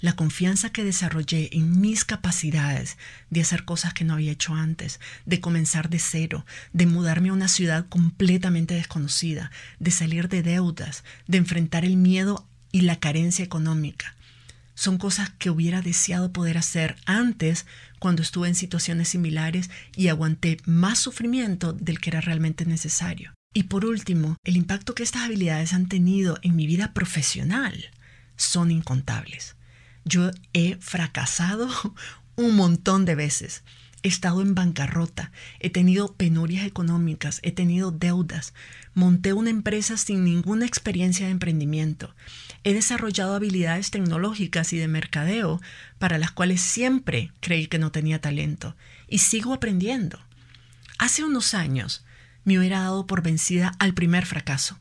La 0.00 0.16
confianza 0.16 0.70
que 0.70 0.84
desarrollé 0.84 1.50
en 1.52 1.80
mis 1.80 2.04
capacidades 2.04 2.98
de 3.30 3.40
hacer 3.42 3.64
cosas 3.64 3.94
que 3.94 4.04
no 4.04 4.14
había 4.14 4.32
hecho 4.32 4.54
antes, 4.54 4.98
de 5.24 5.40
comenzar 5.40 5.88
de 5.88 6.00
cero, 6.00 6.44
de 6.72 6.86
mudarme 6.86 7.28
a 7.28 7.32
una 7.32 7.48
ciudad 7.48 7.86
completamente 7.88 8.74
desconocida, 8.74 9.52
de 9.78 9.92
salir 9.92 10.28
de 10.28 10.42
deudas, 10.42 11.04
de 11.28 11.38
enfrentar 11.38 11.84
el 11.84 11.96
miedo 11.96 12.46
y 12.72 12.80
la 12.80 12.98
carencia 12.98 13.44
económica. 13.44 14.16
Son 14.74 14.98
cosas 14.98 15.30
que 15.38 15.50
hubiera 15.50 15.80
deseado 15.80 16.32
poder 16.32 16.58
hacer 16.58 16.96
antes 17.06 17.64
cuando 18.04 18.20
estuve 18.20 18.48
en 18.48 18.54
situaciones 18.54 19.08
similares 19.08 19.70
y 19.96 20.08
aguanté 20.08 20.58
más 20.66 20.98
sufrimiento 20.98 21.72
del 21.72 22.00
que 22.00 22.10
era 22.10 22.20
realmente 22.20 22.66
necesario. 22.66 23.32
Y 23.54 23.62
por 23.62 23.86
último, 23.86 24.36
el 24.44 24.58
impacto 24.58 24.94
que 24.94 25.02
estas 25.02 25.22
habilidades 25.22 25.72
han 25.72 25.88
tenido 25.88 26.38
en 26.42 26.54
mi 26.54 26.66
vida 26.66 26.92
profesional 26.92 27.92
son 28.36 28.70
incontables. 28.70 29.56
Yo 30.04 30.32
he 30.52 30.76
fracasado 30.80 31.70
un 32.36 32.54
montón 32.56 33.06
de 33.06 33.14
veces 33.14 33.64
he 34.04 34.08
estado 34.08 34.42
en 34.42 34.54
bancarrota, 34.54 35.32
he 35.60 35.70
tenido 35.70 36.12
penurias 36.12 36.66
económicas, 36.66 37.40
he 37.42 37.52
tenido 37.52 37.90
deudas, 37.90 38.52
monté 38.92 39.32
una 39.32 39.48
empresa 39.48 39.96
sin 39.96 40.24
ninguna 40.24 40.66
experiencia 40.66 41.24
de 41.24 41.32
emprendimiento, 41.32 42.14
he 42.64 42.74
desarrollado 42.74 43.34
habilidades 43.34 43.90
tecnológicas 43.90 44.74
y 44.74 44.78
de 44.78 44.88
mercadeo 44.88 45.60
para 45.98 46.18
las 46.18 46.30
cuales 46.30 46.60
siempre 46.60 47.32
creí 47.40 47.66
que 47.66 47.78
no 47.78 47.92
tenía 47.92 48.20
talento 48.20 48.76
y 49.08 49.18
sigo 49.18 49.54
aprendiendo. 49.54 50.20
Hace 50.98 51.24
unos 51.24 51.54
años 51.54 52.04
me 52.44 52.58
hubiera 52.58 52.80
dado 52.80 53.06
por 53.06 53.22
vencida 53.22 53.72
al 53.78 53.94
primer 53.94 54.26
fracaso. 54.26 54.78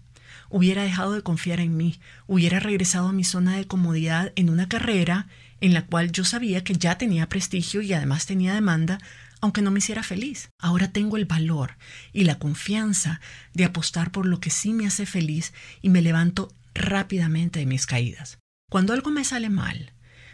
Hubiera 0.50 0.84
dejado 0.84 1.14
de 1.14 1.24
confiar 1.24 1.62
en 1.62 1.78
mí, 1.78 2.00
hubiera 2.28 2.60
regresado 2.60 3.08
a 3.08 3.14
mi 3.14 3.24
zona 3.24 3.56
de 3.56 3.68
comodidad 3.68 4.34
en 4.36 4.50
una 4.50 4.68
carrera 4.68 5.28
en 5.64 5.74
la 5.74 5.86
cual 5.86 6.12
yo 6.12 6.26
sabía 6.26 6.62
que 6.62 6.74
ya 6.74 6.98
tenía 6.98 7.30
prestigio 7.30 7.82
y 7.82 7.94
además 7.94 8.26
tenía 8.26 8.54
demanda, 8.54 9.00
aunque 9.40 9.62
no 9.62 9.72
me 9.72 9.80
hiciera 9.80 10.04
feliz. 10.04 10.50
Ahora 10.60 10.92
tengo 10.92 11.16
el 11.16 11.24
valor 11.24 11.78
y 12.12 12.26
la 12.26 12.38
confianza 12.38 13.22
de 13.54 13.64
apostar 13.64 14.12
por 14.12 14.26
lo 14.26 14.42
que 14.42 14.50
sí 14.50 14.74
me 14.74 14.86
hace 14.86 15.06
feliz 15.06 15.54
y 15.82 15.88
me 15.88 16.02
levanto 16.02 16.54
rápidamente 16.74 17.60
de 17.60 17.66
mis 17.66 17.86
caídas. 17.86 18.40
Cuando 18.70 18.92
algo 18.92 19.10
me 19.10 19.24
sale 19.24 19.50
mal, 19.50 19.94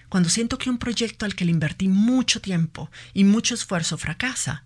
cuando 0.09 0.29
siento 0.29 0.57
que 0.57 0.71
un 0.71 0.79
proyecto 0.79 1.25
al 1.27 1.35
que 1.35 1.45
le 1.45 1.51
invertí 1.51 1.89
mucho 1.89 2.41
tiempo 2.41 2.89
y 3.13 3.23
mucho 3.23 3.53
esfuerzo 3.53 3.99
fracasa, 3.99 4.65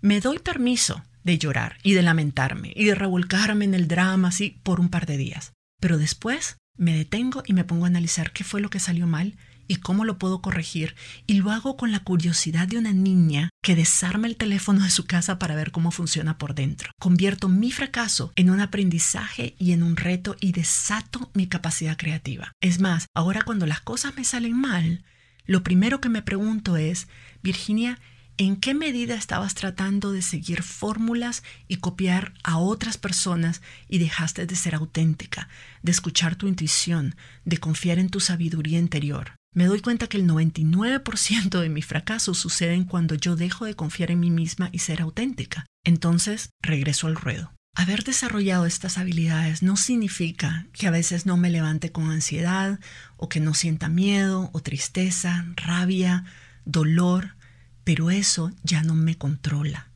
me 0.00 0.20
doy 0.20 0.38
permiso 0.38 1.02
de 1.24 1.38
llorar 1.38 1.78
y 1.82 1.94
de 1.94 2.02
lamentarme 2.02 2.72
y 2.76 2.84
de 2.84 2.94
revolcarme 2.94 3.64
en 3.64 3.74
el 3.74 3.88
drama 3.88 4.28
así 4.28 4.60
por 4.62 4.78
un 4.78 4.90
par 4.90 5.06
de 5.06 5.16
días. 5.16 5.54
Pero 5.80 5.98
después 5.98 6.56
me 6.76 6.96
detengo 6.96 7.42
y 7.44 7.52
me 7.52 7.64
pongo 7.64 7.86
a 7.86 7.88
analizar 7.88 8.30
qué 8.30 8.44
fue 8.44 8.60
lo 8.60 8.70
que 8.70 8.78
salió 8.78 9.08
mal 9.08 9.36
y 9.68 9.76
cómo 9.76 10.04
lo 10.04 10.18
puedo 10.18 10.40
corregir, 10.40 10.94
y 11.26 11.34
lo 11.34 11.50
hago 11.50 11.76
con 11.76 11.92
la 11.92 12.00
curiosidad 12.00 12.68
de 12.68 12.78
una 12.78 12.92
niña 12.92 13.50
que 13.62 13.74
desarma 13.74 14.26
el 14.26 14.36
teléfono 14.36 14.84
de 14.84 14.90
su 14.90 15.04
casa 15.06 15.38
para 15.38 15.54
ver 15.54 15.70
cómo 15.70 15.90
funciona 15.90 16.38
por 16.38 16.54
dentro. 16.54 16.90
Convierto 17.00 17.48
mi 17.48 17.70
fracaso 17.70 18.32
en 18.36 18.50
un 18.50 18.60
aprendizaje 18.60 19.54
y 19.58 19.72
en 19.72 19.82
un 19.82 19.96
reto 19.96 20.36
y 20.40 20.52
desato 20.52 21.30
mi 21.34 21.46
capacidad 21.46 21.96
creativa. 21.96 22.52
Es 22.60 22.80
más, 22.80 23.06
ahora 23.14 23.42
cuando 23.42 23.66
las 23.66 23.80
cosas 23.80 24.16
me 24.16 24.24
salen 24.24 24.58
mal, 24.58 25.04
lo 25.46 25.62
primero 25.62 26.00
que 26.00 26.08
me 26.08 26.22
pregunto 26.22 26.76
es, 26.76 27.08
Virginia, 27.42 27.98
¿En 28.36 28.56
qué 28.56 28.74
medida 28.74 29.14
estabas 29.14 29.54
tratando 29.54 30.10
de 30.10 30.20
seguir 30.20 30.64
fórmulas 30.64 31.44
y 31.68 31.76
copiar 31.76 32.34
a 32.42 32.58
otras 32.58 32.98
personas 32.98 33.62
y 33.88 33.98
dejaste 33.98 34.44
de 34.44 34.56
ser 34.56 34.74
auténtica, 34.74 35.48
de 35.82 35.92
escuchar 35.92 36.34
tu 36.34 36.48
intuición, 36.48 37.14
de 37.44 37.58
confiar 37.58 38.00
en 38.00 38.08
tu 38.08 38.18
sabiduría 38.18 38.80
interior? 38.80 39.36
Me 39.54 39.66
doy 39.66 39.80
cuenta 39.80 40.08
que 40.08 40.16
el 40.16 40.26
99% 40.26 41.60
de 41.60 41.68
mis 41.68 41.86
fracasos 41.86 42.38
suceden 42.38 42.84
cuando 42.84 43.14
yo 43.14 43.36
dejo 43.36 43.66
de 43.66 43.74
confiar 43.74 44.10
en 44.10 44.18
mí 44.18 44.28
misma 44.28 44.68
y 44.72 44.80
ser 44.80 45.00
auténtica. 45.00 45.64
Entonces, 45.84 46.50
regreso 46.60 47.06
al 47.06 47.14
ruedo. 47.14 47.52
Haber 47.76 48.02
desarrollado 48.02 48.66
estas 48.66 48.98
habilidades 48.98 49.62
no 49.62 49.76
significa 49.76 50.66
que 50.72 50.88
a 50.88 50.90
veces 50.90 51.24
no 51.24 51.36
me 51.36 51.50
levante 51.50 51.92
con 51.92 52.10
ansiedad 52.10 52.80
o 53.16 53.28
que 53.28 53.38
no 53.38 53.54
sienta 53.54 53.88
miedo 53.88 54.50
o 54.52 54.60
tristeza, 54.60 55.46
rabia, 55.54 56.24
dolor, 56.64 57.36
pero 57.84 58.10
eso 58.10 58.50
ya 58.64 58.82
no 58.82 58.96
me 58.96 59.16
controla. 59.16 59.88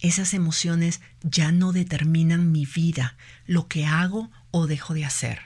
Esas 0.00 0.34
emociones 0.34 1.00
ya 1.22 1.50
no 1.50 1.72
determinan 1.72 2.52
mi 2.52 2.66
vida, 2.66 3.16
lo 3.46 3.68
que 3.68 3.86
hago 3.86 4.30
o 4.50 4.66
dejo 4.66 4.92
de 4.92 5.06
hacer. 5.06 5.40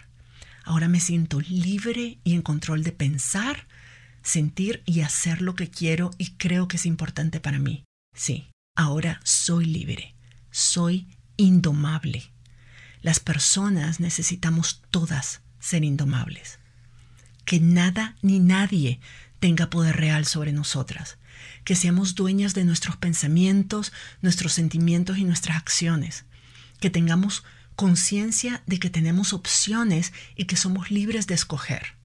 Ahora 0.64 0.88
me 0.88 1.00
siento 1.00 1.40
libre 1.40 2.18
y 2.24 2.34
en 2.34 2.42
control 2.42 2.84
de 2.84 2.92
pensar, 2.92 3.66
sentir 4.22 4.82
y 4.86 5.00
hacer 5.00 5.42
lo 5.42 5.54
que 5.54 5.68
quiero 5.68 6.10
y 6.18 6.32
creo 6.36 6.68
que 6.68 6.76
es 6.76 6.86
importante 6.86 7.40
para 7.40 7.58
mí. 7.58 7.84
Sí, 8.14 8.50
ahora 8.76 9.20
soy 9.24 9.66
libre, 9.66 10.14
soy 10.50 11.08
indomable. 11.36 12.32
Las 13.00 13.18
personas 13.18 13.98
necesitamos 13.98 14.82
todas 14.90 15.42
ser 15.58 15.82
indomables. 15.82 16.60
Que 17.44 17.58
nada 17.58 18.16
ni 18.22 18.38
nadie 18.38 19.00
tenga 19.40 19.70
poder 19.70 19.96
real 19.96 20.24
sobre 20.24 20.52
nosotras. 20.52 21.18
Que 21.64 21.74
seamos 21.74 22.14
dueñas 22.14 22.54
de 22.54 22.64
nuestros 22.64 22.96
pensamientos, 22.96 23.92
nuestros 24.20 24.52
sentimientos 24.52 25.18
y 25.18 25.24
nuestras 25.24 25.56
acciones. 25.56 26.24
Que 26.78 26.90
tengamos 26.90 27.42
conciencia 27.76 28.62
de 28.66 28.78
que 28.78 28.90
tenemos 28.90 29.32
opciones 29.32 30.12
y 30.36 30.44
que 30.44 30.56
somos 30.56 30.90
libres 30.90 31.26
de 31.26 31.34
escoger. 31.34 31.98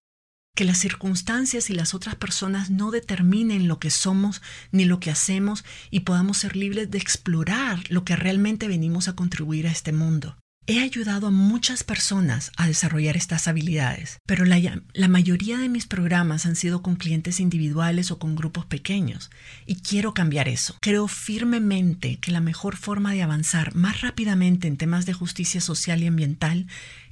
Que 0.55 0.65
las 0.65 0.79
circunstancias 0.79 1.69
y 1.69 1.73
las 1.73 1.93
otras 1.93 2.15
personas 2.15 2.69
no 2.69 2.89
determinen 2.89 3.67
lo 3.67 3.79
que 3.79 3.91
somos 3.91 4.41
ni 4.71 4.85
lo 4.85 4.99
que 4.99 5.11
hacemos 5.11 5.63
y 5.91 5.99
podamos 6.01 6.39
ser 6.39 6.55
libres 6.55 6.89
de 6.89 6.97
explorar 6.97 7.83
lo 7.89 8.03
que 8.03 8.15
realmente 8.15 8.67
venimos 8.67 9.07
a 9.07 9.15
contribuir 9.15 9.67
a 9.67 9.71
este 9.71 9.91
mundo. 9.93 10.37
He 10.69 10.81
ayudado 10.81 11.27
a 11.27 11.31
muchas 11.31 11.85
personas 11.85 12.51
a 12.57 12.67
desarrollar 12.67 13.15
estas 13.15 13.47
habilidades, 13.47 14.19
pero 14.25 14.43
la, 14.43 15.07
mayoría 15.07 15.57
de 15.57 15.69
mis 15.69 15.87
programas 15.87 16.45
han 16.45 16.57
sido 16.57 16.81
con 16.81 16.97
clientes 16.97 17.39
individuales 17.39 18.11
o 18.11 18.19
con 18.19 18.35
grupos 18.35 18.65
pequeños, 18.65 19.31
y 19.65 19.77
quiero 19.77 20.13
cambiar 20.13 20.49
eso. 20.49 20.75
Creo 20.81 21.07
firmemente 21.07 22.17
que 22.17 22.33
la 22.33 22.41
mejor 22.41 22.75
forma 22.75 23.13
de 23.13 23.23
avanzar 23.23 23.75
más 23.75 24.01
rápidamente 24.01 24.67
en 24.67 24.75
temas 24.75 25.05
de 25.05 25.13
justicia 25.13 25.61
social 25.61 26.03
y 26.03 26.07
ambiental 26.07 26.67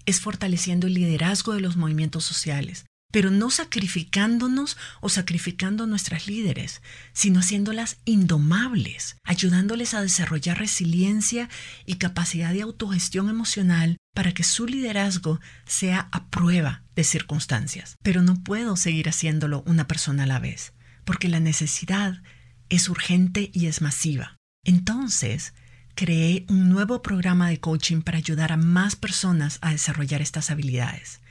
es 0.06 0.20
fortaleciendo 0.20 0.88
el 0.88 0.96
liderazgo 0.96 1.54
de 1.54 1.62
los 1.62 1.78
movimientos 1.78 2.26
sociales, 2.26 2.86
pero 3.15 3.32
no 3.32 3.49
sacrificándonos 3.49 4.75
o 4.99 5.08
sacrificando 5.08 5.88
nuestras 5.88 6.28
líderes, 6.28 6.82
sino 7.13 7.39
haciéndolas 7.39 7.95
indomables, 8.04 9.15
ayudándoles 9.23 9.93
a 9.93 10.01
desarrollar 10.01 10.60
resiliencia 10.60 11.47
y 11.86 11.95
capacidad 11.95 12.51
de 12.51 12.63
autogestión 12.63 13.30
emocional 13.30 13.95
para 14.13 14.34
que 14.34 14.43
su 14.43 14.67
liderazgo 14.67 15.39
sea 15.65 16.10
a 16.12 16.25
prueba 16.30 16.84
de 16.93 17.06
circunstancias. 17.06 17.95
Pero 18.04 18.21
no 18.21 18.43
puedo 18.43 18.75
seguir 18.75 19.08
haciéndolo 19.08 19.63
una 19.65 19.88
persona 19.88 20.23
a 20.23 20.28
la 20.28 20.39
vez, 20.39 20.73
porque 21.06 21.30
la 21.30 21.39
necesidad 21.39 22.21
es 22.67 22.89
urgente 22.89 23.49
y 23.54 23.67
es 23.67 23.80
masiva. 23.80 24.36
Entonces, 24.65 25.54
creé 25.95 26.45
un 26.49 26.67
nuevo 26.67 27.01
programa 27.01 27.47
de 27.47 27.62
coaching 27.62 28.01
para 28.01 28.17
ayudar 28.17 28.51
a 28.51 28.58
más 28.58 28.97
personas 28.97 29.58
a 29.62 29.71
desarrollar 29.71 30.21
estas 30.21 30.51
habilidades. 30.51 31.21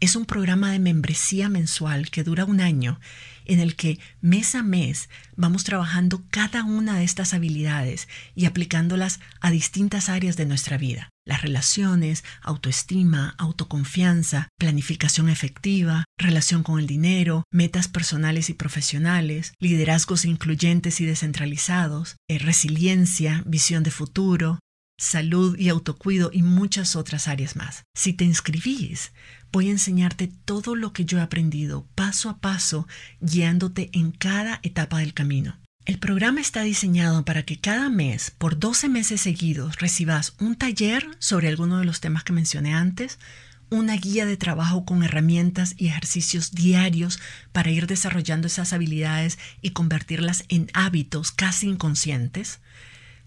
Es 0.00 0.14
un 0.14 0.26
programa 0.26 0.70
de 0.70 0.78
membresía 0.78 1.48
mensual 1.48 2.10
que 2.10 2.22
dura 2.22 2.44
un 2.44 2.60
año 2.60 3.00
en 3.46 3.58
el 3.58 3.74
que 3.74 3.98
mes 4.20 4.54
a 4.54 4.62
mes 4.62 5.08
vamos 5.34 5.64
trabajando 5.64 6.22
cada 6.30 6.62
una 6.62 6.98
de 6.98 7.04
estas 7.04 7.34
habilidades 7.34 8.06
y 8.36 8.44
aplicándolas 8.44 9.18
a 9.40 9.50
distintas 9.50 10.08
áreas 10.08 10.36
de 10.36 10.46
nuestra 10.46 10.78
vida. 10.78 11.08
Las 11.26 11.42
relaciones, 11.42 12.22
autoestima, 12.42 13.34
autoconfianza, 13.38 14.48
planificación 14.56 15.28
efectiva, 15.28 16.04
relación 16.16 16.62
con 16.62 16.78
el 16.78 16.86
dinero, 16.86 17.42
metas 17.50 17.88
personales 17.88 18.50
y 18.50 18.54
profesionales, 18.54 19.52
liderazgos 19.58 20.24
incluyentes 20.24 21.00
y 21.00 21.06
descentralizados, 21.06 22.16
eh, 22.28 22.38
resiliencia, 22.38 23.42
visión 23.46 23.82
de 23.82 23.90
futuro, 23.90 24.60
salud 24.98 25.56
y 25.56 25.68
autocuido 25.68 26.30
y 26.32 26.42
muchas 26.42 26.96
otras 26.96 27.28
áreas 27.28 27.56
más. 27.56 27.84
Si 27.94 28.12
te 28.12 28.24
inscribís, 28.24 29.12
voy 29.52 29.68
a 29.68 29.72
enseñarte 29.72 30.30
todo 30.44 30.74
lo 30.74 30.92
que 30.92 31.04
yo 31.04 31.18
he 31.18 31.22
aprendido 31.22 31.86
paso 31.94 32.28
a 32.28 32.38
paso, 32.38 32.86
guiándote 33.20 33.90
en 33.92 34.10
cada 34.10 34.60
etapa 34.62 34.98
del 34.98 35.14
camino. 35.14 35.56
El 35.86 35.98
programa 35.98 36.42
está 36.42 36.62
diseñado 36.62 37.24
para 37.24 37.44
que 37.44 37.58
cada 37.58 37.88
mes, 37.88 38.30
por 38.36 38.58
12 38.58 38.90
meses 38.90 39.22
seguidos, 39.22 39.78
recibas 39.78 40.34
un 40.38 40.54
taller 40.54 41.08
sobre 41.18 41.48
alguno 41.48 41.78
de 41.78 41.86
los 41.86 42.00
temas 42.00 42.24
que 42.24 42.34
mencioné 42.34 42.74
antes, 42.74 43.18
una 43.70 43.96
guía 43.96 44.26
de 44.26 44.36
trabajo 44.36 44.84
con 44.84 45.02
herramientas 45.02 45.74
y 45.78 45.88
ejercicios 45.88 46.52
diarios 46.52 47.20
para 47.52 47.70
ir 47.70 47.86
desarrollando 47.86 48.46
esas 48.46 48.72
habilidades 48.72 49.38
y 49.62 49.70
convertirlas 49.70 50.44
en 50.48 50.70
hábitos 50.74 51.32
casi 51.32 51.68
inconscientes, 51.68 52.60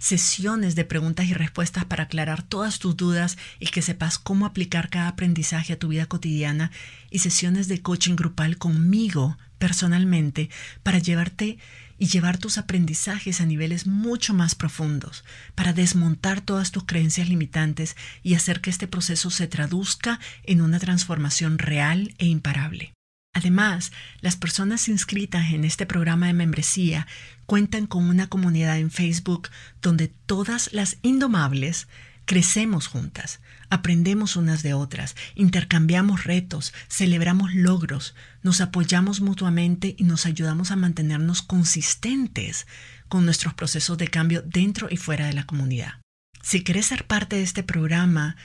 sesiones 0.02 0.74
de 0.74 0.84
preguntas 0.84 1.28
y 1.28 1.34
respuestas 1.34 1.86
para 1.86 2.06
aclarar 2.06 2.42
todas 2.42 2.80
tus 2.80 2.98
dudas 2.98 3.38
y 3.60 3.68
que 3.68 3.84
sepas 3.84 4.18
cómo 4.18 4.48
aplicar 4.48 4.90
cada 4.90 5.08
aprendizaje 5.08 5.74
a 5.74 5.80
tu 5.80 5.90
vida 5.90 6.08
cotidiana 6.08 6.72
y 7.12 7.20
sesiones 7.20 7.68
de 7.68 7.84
coaching 7.84 8.16
grupal 8.16 8.58
conmigo 8.58 9.38
personalmente 9.60 10.50
para 10.82 10.98
llevarte 10.98 11.60
y 12.00 12.08
llevar 12.08 12.40
tus 12.40 12.58
aprendizajes 12.58 13.42
a 13.42 13.46
niveles 13.46 13.86
mucho 13.86 14.34
más 14.34 14.56
profundos, 14.56 15.24
para 15.54 15.72
desmontar 15.72 16.42
todas 16.42 16.72
tus 16.72 16.86
creencias 16.86 17.30
limitantes 17.30 17.96
y 18.24 18.34
hacer 18.34 18.60
que 18.60 18.72
este 18.72 18.88
proceso 18.88 19.30
se 19.30 19.46
traduzca 19.46 20.20
en 20.44 20.62
una 20.62 20.80
transformación 20.80 21.60
real 21.60 22.16
e 22.18 22.26
imparable. 22.26 22.96
Además, 23.34 23.92
las 24.20 24.36
personas 24.36 24.88
inscritas 24.88 25.52
en 25.52 25.64
este 25.64 25.86
programa 25.86 26.28
de 26.28 26.34
membresía 26.34 27.08
cuentan 27.46 27.88
con 27.88 28.04
una 28.04 28.28
comunidad 28.28 28.78
en 28.78 28.92
Facebook 28.92 29.50
donde 29.82 30.10
todas 30.10 30.74
las 30.74 30.98
indomables 31.02 31.88
crecemos 32.26 32.88
juntas, 32.88 33.40
aprendemos 33.70 34.36
unas 34.36 34.64
de 34.64 34.74
otras, 34.74 35.16
intercambiamos 35.36 36.24
retos, 36.24 36.74
celebramos 36.88 37.54
logros, 37.54 38.16
nos 38.44 38.62
apoyamos 38.62 39.22
mutuamente 39.22 39.96
y 39.98 40.04
nos 40.04 40.26
ayudamos 40.26 40.72
a 40.72 40.76
mantenernos 40.76 41.42
consistentes 41.42 42.68
con 43.08 43.26
nuestros 43.26 43.54
procesos 43.54 43.98
de 43.98 44.08
cambio 44.08 44.42
dentro 44.44 44.88
y 44.90 44.98
fuera 44.98 45.26
de 45.26 45.34
la 45.34 45.46
comunidad. 45.46 45.96
Si 46.42 46.64
quieres 46.64 46.88
ser 46.88 47.06
parte 47.06 47.36
de 47.38 47.44
este 47.44 47.64
programa, 47.64 48.36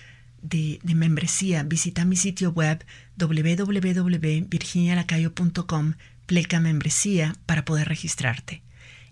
de, 0.43 0.81
membresía, 0.85 1.63
visita 1.63 2.05
mi 2.05 2.17
sitio 2.17 2.51
web 2.51 2.85
www.virginialacayo.com, 3.17 5.95
pleca 6.27 6.61
membresía 6.61 7.35
para 7.47 7.65
poder 7.65 7.89
registrarte. 7.89 8.63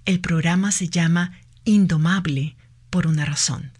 El 0.05 0.21
programa 0.21 0.73
se 0.73 0.89
llama 0.89 1.39
Indomable 1.65 2.57
por 2.91 3.07
una 3.07 3.25
razón. 3.25 3.71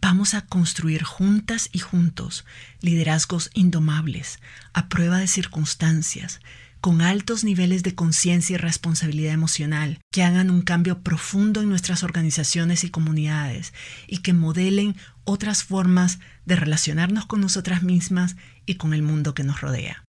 Vamos 0.00 0.34
a 0.34 0.42
construir 0.42 1.02
juntas 1.02 1.70
y 1.72 1.78
juntos 1.78 2.44
liderazgos 2.80 3.50
indomables, 3.54 4.38
a 4.74 4.90
prueba 4.90 5.16
de 5.18 5.26
circunstancias, 5.26 6.40
con 6.84 7.00
altos 7.00 7.44
niveles 7.44 7.82
de 7.82 7.94
conciencia 7.94 8.52
y 8.52 8.56
responsabilidad 8.58 9.32
emocional, 9.32 10.00
que 10.12 10.22
hagan 10.22 10.50
un 10.50 10.60
cambio 10.60 11.00
profundo 11.00 11.62
en 11.62 11.70
nuestras 11.70 12.02
organizaciones 12.02 12.84
y 12.84 12.90
comunidades 12.90 13.72
y 14.06 14.18
que 14.18 14.34
modelen 14.34 14.94
otras 15.24 15.64
formas 15.64 16.18
de 16.44 16.56
relacionarnos 16.56 17.26
con 17.26 17.40
nosotras 17.40 17.82
mismas 17.82 18.36
y 18.66 18.76
con 18.76 18.94
el 18.94 19.02
mundo 19.02 19.34
que 19.34 19.44
nos 19.44 19.60
rodea. 19.60 20.04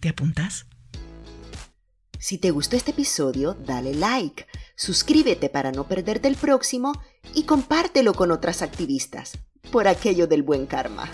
¿Te 0.00 0.08
apuntas? 0.08 0.66
Si 2.18 2.38
te 2.38 2.50
gustó 2.50 2.76
este 2.76 2.92
episodio, 2.92 3.54
dale 3.54 3.94
like, 3.94 4.46
suscríbete 4.74 5.48
para 5.48 5.70
no 5.70 5.86
perderte 5.86 6.28
el 6.28 6.36
próximo 6.36 6.92
y 7.34 7.44
compártelo 7.44 8.14
con 8.14 8.30
otras 8.30 8.62
activistas, 8.62 9.38
por 9.70 9.86
aquello 9.86 10.26
del 10.26 10.42
buen 10.42 10.66
karma. 10.66 11.10